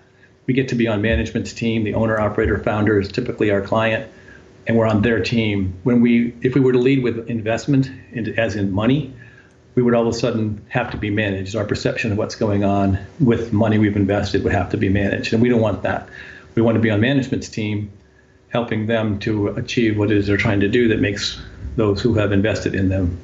we 0.46 0.54
get 0.54 0.68
to 0.68 0.74
be 0.74 0.86
on 0.86 1.00
management's 1.00 1.52
team. 1.52 1.84
The 1.84 1.94
owner, 1.94 2.20
operator, 2.20 2.58
founder 2.58 3.00
is 3.00 3.08
typically 3.08 3.50
our 3.50 3.62
client, 3.62 4.10
and 4.66 4.76
we're 4.76 4.86
on 4.86 5.02
their 5.02 5.22
team. 5.22 5.78
When 5.84 6.00
we, 6.02 6.34
if 6.42 6.54
we 6.54 6.60
were 6.60 6.72
to 6.72 6.78
lead 6.78 7.02
with 7.02 7.30
investment, 7.30 7.90
as 8.36 8.56
in 8.56 8.72
money, 8.72 9.14
we 9.74 9.82
would 9.82 9.94
all 9.94 10.06
of 10.06 10.14
a 10.14 10.18
sudden 10.18 10.64
have 10.68 10.90
to 10.90 10.96
be 10.96 11.10
managed. 11.10 11.54
Our 11.54 11.64
perception 11.64 12.12
of 12.12 12.18
what's 12.18 12.34
going 12.34 12.64
on 12.64 12.98
with 13.20 13.52
money 13.52 13.78
we've 13.78 13.96
invested 13.96 14.42
would 14.44 14.52
have 14.52 14.70
to 14.70 14.76
be 14.76 14.88
managed, 14.88 15.32
and 15.32 15.42
we 15.42 15.48
don't 15.48 15.60
want 15.60 15.82
that. 15.82 16.08
We 16.54 16.62
want 16.62 16.76
to 16.76 16.80
be 16.80 16.90
on 16.90 17.00
management's 17.00 17.48
team, 17.48 17.90
helping 18.48 18.86
them 18.86 19.18
to 19.20 19.48
achieve 19.48 19.96
what 19.96 20.10
it 20.10 20.16
is 20.18 20.26
they're 20.26 20.36
trying 20.36 20.60
to 20.60 20.68
do 20.68 20.88
that 20.88 21.00
makes 21.00 21.40
those 21.76 22.00
who 22.00 22.14
have 22.14 22.32
invested 22.32 22.74
in 22.74 22.88
them 22.88 23.16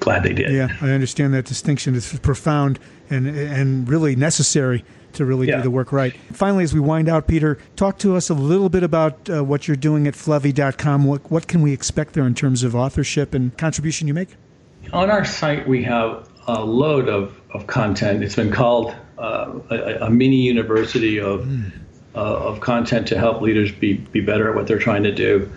glad 0.00 0.24
they 0.24 0.32
did. 0.32 0.52
Yeah, 0.52 0.68
I 0.80 0.90
understand 0.90 1.32
that 1.34 1.44
distinction. 1.44 1.94
It's 1.94 2.18
profound 2.18 2.78
and 3.10 3.28
and 3.28 3.88
really 3.88 4.16
necessary 4.16 4.84
to 5.14 5.24
really 5.24 5.46
do 5.46 5.62
the 5.62 5.70
work 5.70 5.92
right. 5.92 6.14
Finally, 6.32 6.64
as 6.64 6.74
we 6.74 6.80
wind 6.80 7.08
out, 7.08 7.28
Peter, 7.28 7.56
talk 7.76 7.98
to 7.98 8.16
us 8.16 8.30
a 8.30 8.34
little 8.34 8.68
bit 8.68 8.82
about 8.82 9.30
uh, 9.30 9.44
what 9.44 9.68
you're 9.68 9.76
doing 9.76 10.08
at 10.08 10.14
Flevy.com. 10.14 11.04
What 11.04 11.30
what 11.30 11.46
can 11.46 11.62
we 11.62 11.72
expect 11.72 12.14
there 12.14 12.26
in 12.26 12.34
terms 12.34 12.62
of 12.62 12.74
authorship 12.74 13.32
and 13.32 13.56
contribution 13.56 14.08
you 14.08 14.14
make? 14.14 14.30
On 14.92 15.10
our 15.10 15.24
site, 15.24 15.66
we 15.66 15.82
have 15.84 16.28
a 16.46 16.64
load 16.64 17.08
of, 17.08 17.40
of 17.52 17.66
content. 17.66 18.22
It's 18.22 18.36
been 18.36 18.52
called 18.52 18.94
uh, 19.18 19.58
a, 19.70 20.06
a 20.06 20.10
mini 20.10 20.36
university 20.36 21.18
of, 21.20 21.48
uh, 22.14 22.18
of 22.18 22.60
content 22.60 23.08
to 23.08 23.18
help 23.18 23.40
leaders 23.40 23.72
be, 23.72 23.94
be 23.94 24.20
better 24.20 24.48
at 24.50 24.54
what 24.54 24.66
they're 24.66 24.78
trying 24.78 25.04
to 25.04 25.12
do. 25.12 25.50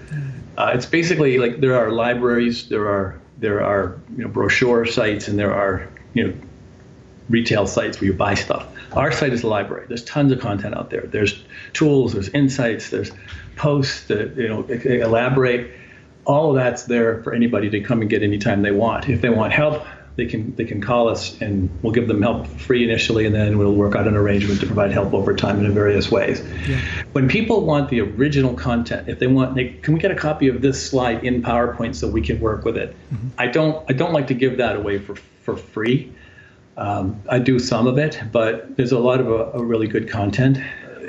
Uh, 0.58 0.72
it's 0.74 0.86
basically 0.86 1.38
like 1.38 1.60
there 1.60 1.76
are 1.76 1.92
libraries, 1.92 2.70
there 2.70 2.88
are 2.88 3.20
there 3.40 3.64
are 3.64 4.00
you 4.16 4.24
know, 4.24 4.28
brochure 4.28 4.86
sites, 4.86 5.28
and 5.28 5.38
there 5.38 5.54
are 5.54 5.88
you 6.14 6.28
know 6.28 6.34
retail 7.30 7.68
sites 7.68 8.00
where 8.00 8.10
you 8.10 8.14
buy 8.14 8.34
stuff. 8.34 8.68
Our 8.94 9.12
site 9.12 9.34
is 9.34 9.44
a 9.44 9.48
library. 9.48 9.86
There's 9.88 10.04
tons 10.04 10.32
of 10.32 10.40
content 10.40 10.76
out 10.76 10.90
there. 10.90 11.02
There's 11.02 11.44
tools, 11.74 12.14
there's 12.14 12.30
insights, 12.30 12.90
there's 12.90 13.12
posts 13.56 14.06
that 14.06 14.36
you 14.36 14.48
know 14.48 14.64
elaborate. 14.64 15.72
All 16.28 16.50
of 16.50 16.56
that's 16.56 16.84
there 16.84 17.24
for 17.24 17.34
anybody 17.34 17.70
to 17.70 17.80
come 17.80 18.02
and 18.02 18.10
get 18.10 18.22
anytime 18.22 18.62
they 18.62 18.72
want. 18.72 19.10
If 19.10 19.22
they 19.22 19.30
want 19.30 19.54
help, 19.54 19.84
they 20.18 20.26
can 20.26 20.54
they 20.56 20.66
can 20.66 20.82
call 20.82 21.08
us 21.08 21.40
and 21.42 21.70
we'll 21.82 21.94
give 21.94 22.08
them 22.08 22.22
help 22.22 22.48
free 22.48 22.84
initially, 22.84 23.26
and 23.26 23.34
then 23.34 23.58
we'll 23.58 23.76
work 23.76 23.96
out 23.96 24.08
an 24.08 24.16
arrangement 24.16 24.60
to 24.60 24.66
provide 24.66 24.92
help 24.92 25.14
over 25.14 25.34
time 25.34 25.64
in 25.64 25.74
various 25.74 26.12
ways. 26.12 26.42
When 27.14 27.30
people 27.30 27.66
want 27.66 27.90
the 27.90 28.02
original 28.02 28.54
content, 28.56 29.08
if 29.08 29.20
they 29.20 29.28
want, 29.28 29.56
they, 29.56 29.70
can 29.70 29.94
we 29.94 30.00
get 30.00 30.12
a 30.12 30.16
copy 30.16 30.48
of 30.48 30.62
this 30.62 30.90
slide 30.90 31.24
in 31.24 31.44
PowerPoint 31.44 31.96
so 31.96 32.08
we 32.10 32.22
can 32.22 32.40
work 32.40 32.66
with 32.66 32.78
it? 32.78 32.96
I 33.38 33.48
don't 33.48 33.86
I 33.90 33.94
don't 33.94 34.12
like 34.12 34.28
to 34.28 34.34
give 34.34 34.58
that 34.58 34.76
away 34.76 34.98
for 34.98 35.16
for 35.16 35.56
free. 35.56 36.12
Um, 36.78 37.22
I 37.30 37.40
do 37.40 37.58
some 37.60 37.88
of 37.88 37.98
it, 37.98 38.20
but 38.32 38.76
there's 38.76 38.92
a 38.92 39.00
lot 39.00 39.20
of 39.20 39.28
a, 39.30 39.52
a 39.54 39.64
really 39.64 39.88
good 39.88 40.10
content, 40.10 40.58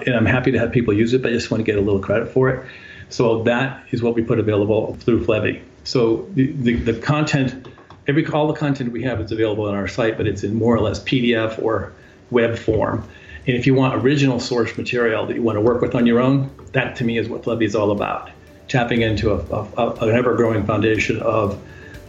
and 0.07 0.15
I'm 0.15 0.27
happy 0.27 0.53
to 0.53 0.59
have 0.59 0.71
people 0.71 0.95
use 0.95 1.15
it. 1.15 1.23
But 1.23 1.31
I 1.31 1.35
just 1.35 1.51
want 1.51 1.61
to 1.61 1.65
get 1.65 1.79
a 1.79 1.83
little 1.83 2.01
credit 2.01 2.29
for 2.29 2.51
it. 2.51 2.67
So 3.11 3.43
that 3.45 3.85
is 3.91 4.03
what 4.03 4.15
we 4.15 4.23
put 4.23 4.39
available 4.39 4.97
through 5.01 5.25
Flevy. 5.25 5.63
So 5.85 6.29
the, 6.35 6.53
the, 6.53 6.75
the 6.75 6.95
content, 7.01 7.67
every 8.07 8.27
all 8.27 8.47
the 8.47 8.59
content 8.59 8.93
we 8.93 9.03
have 9.05 9.21
is 9.21 9.33
available 9.33 9.65
on 9.65 9.75
our 9.75 9.89
site, 9.89 10.17
but 10.17 10.27
it's 10.27 10.45
in 10.45 10.55
more 10.55 10.75
or 10.75 10.81
less 10.81 11.01
PDF 11.01 11.63
or 11.63 11.93
web 12.31 12.59
form. 12.59 13.09
And 13.47 13.57
if 13.57 13.67
you 13.67 13.75
want 13.75 13.95
original 14.05 14.41
source 14.41 14.77
material 14.77 15.27
that 15.27 15.35
you 15.35 15.43
want 15.43 15.57
to 15.57 15.63
work 15.63 15.81
with 15.81 15.95
on 15.95 16.07
your 16.07 16.21
own, 16.21 16.51
that 16.73 16.97
to 16.97 17.05
me 17.05 17.17
is 17.17 17.29
what 17.29 17.45
Flevy 17.45 17.65
is 17.65 17.75
all 17.75 17.91
about. 17.91 18.31
Tapping 18.69 19.01
into 19.01 19.33
a, 19.33 19.39
a, 19.39 19.65
a, 19.79 19.95
an 20.09 20.15
ever-growing 20.15 20.67
foundation 20.67 21.21
of 21.21 21.59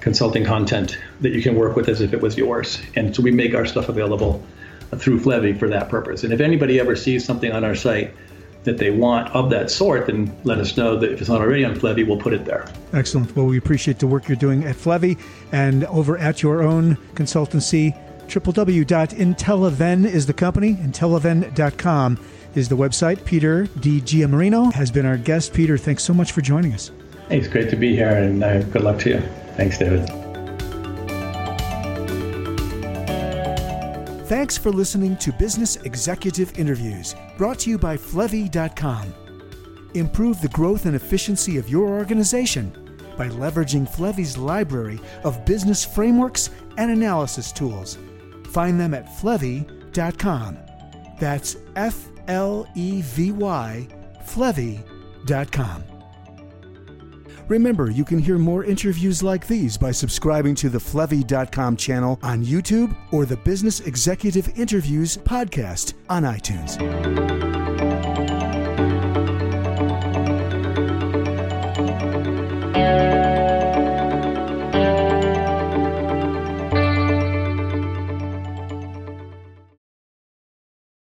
consulting 0.01 0.43
content 0.43 0.97
that 1.21 1.31
you 1.31 1.41
can 1.41 1.55
work 1.55 1.75
with 1.75 1.87
as 1.87 2.01
if 2.01 2.13
it 2.13 2.21
was 2.21 2.37
yours. 2.37 2.81
And 2.95 3.15
so 3.15 3.21
we 3.21 3.31
make 3.31 3.55
our 3.55 3.65
stuff 3.65 3.87
available 3.87 4.43
through 4.97 5.19
Flevy 5.19 5.53
for 5.53 5.69
that 5.69 5.89
purpose. 5.89 6.23
And 6.23 6.33
if 6.33 6.41
anybody 6.41 6.79
ever 6.79 6.95
sees 6.95 7.23
something 7.23 7.51
on 7.51 7.63
our 7.63 7.75
site 7.75 8.13
that 8.63 8.77
they 8.77 8.91
want 8.91 9.33
of 9.33 9.49
that 9.49 9.71
sort, 9.71 10.07
then 10.07 10.35
let 10.43 10.57
us 10.57 10.75
know 10.77 10.97
that 10.97 11.11
if 11.11 11.21
it's 11.21 11.29
not 11.29 11.41
already 11.41 11.63
on 11.63 11.75
Flevy, 11.75 12.03
we'll 12.03 12.17
put 12.17 12.33
it 12.33 12.45
there. 12.45 12.69
Excellent. 12.93 13.35
Well, 13.35 13.45
we 13.45 13.57
appreciate 13.57 13.99
the 13.99 14.07
work 14.07 14.27
you're 14.27 14.35
doing 14.35 14.65
at 14.65 14.75
Flevy 14.75 15.17
and 15.51 15.85
over 15.85 16.17
at 16.17 16.43
your 16.43 16.61
own 16.61 16.97
consultancy. 17.13 17.95
www.intelliven 18.27 20.05
is 20.05 20.25
the 20.25 20.33
company, 20.33 20.75
intelliven.com 20.75 22.19
is 22.55 22.69
the 22.69 22.75
website. 22.75 23.23
Peter 23.25 23.65
DiGiammarino 23.65 24.73
has 24.73 24.91
been 24.91 25.05
our 25.05 25.17
guest. 25.17 25.53
Peter, 25.53 25.77
thanks 25.77 26.03
so 26.03 26.13
much 26.13 26.31
for 26.31 26.41
joining 26.41 26.73
us. 26.73 26.91
Hey, 27.29 27.37
it's 27.37 27.47
great 27.47 27.69
to 27.69 27.75
be 27.75 27.95
here, 27.95 28.09
and 28.09 28.43
uh, 28.43 28.61
good 28.63 28.83
luck 28.83 28.99
to 28.99 29.09
you. 29.09 29.19
Thanks, 29.55 29.77
David. 29.77 30.28
Thanks 34.29 34.59
for 34.59 34.69
listening 34.69 35.17
to 35.17 35.33
Business 35.33 35.77
Executive 35.77 36.59
Interviews, 36.59 37.15
brought 37.35 37.57
to 37.61 37.71
you 37.71 37.79
by 37.79 37.97
Flevy.com. 37.97 39.11
Improve 39.95 40.39
the 40.39 40.49
growth 40.49 40.85
and 40.85 40.95
efficiency 40.95 41.57
of 41.57 41.67
your 41.67 41.87
organization 41.87 42.71
by 43.17 43.27
leveraging 43.27 43.89
Flevy's 43.89 44.37
library 44.37 44.99
of 45.23 45.43
business 45.45 45.83
frameworks 45.83 46.51
and 46.77 46.91
analysis 46.91 47.51
tools. 47.51 47.97
Find 48.49 48.79
them 48.79 48.93
at 48.93 49.07
Flevy.com. 49.19 50.59
That's 51.19 51.57
F 51.75 52.07
L 52.27 52.67
E 52.75 53.01
V 53.01 53.31
Y, 53.31 53.87
Flevy.com. 54.25 55.88
Remember, 57.49 57.89
you 57.89 58.05
can 58.05 58.19
hear 58.19 58.37
more 58.37 58.63
interviews 58.63 59.23
like 59.23 59.47
these 59.47 59.75
by 59.75 59.91
subscribing 59.91 60.53
to 60.55 60.69
the 60.69 60.79
Flevy.com 60.79 61.75
channel 61.75 62.19
on 62.21 62.45
YouTube 62.45 62.95
or 63.11 63.25
the 63.25 63.37
Business 63.37 63.81
Executive 63.81 64.57
Interviews 64.57 65.17
podcast 65.17 65.95
on 66.09 66.23
iTunes. 66.23 66.77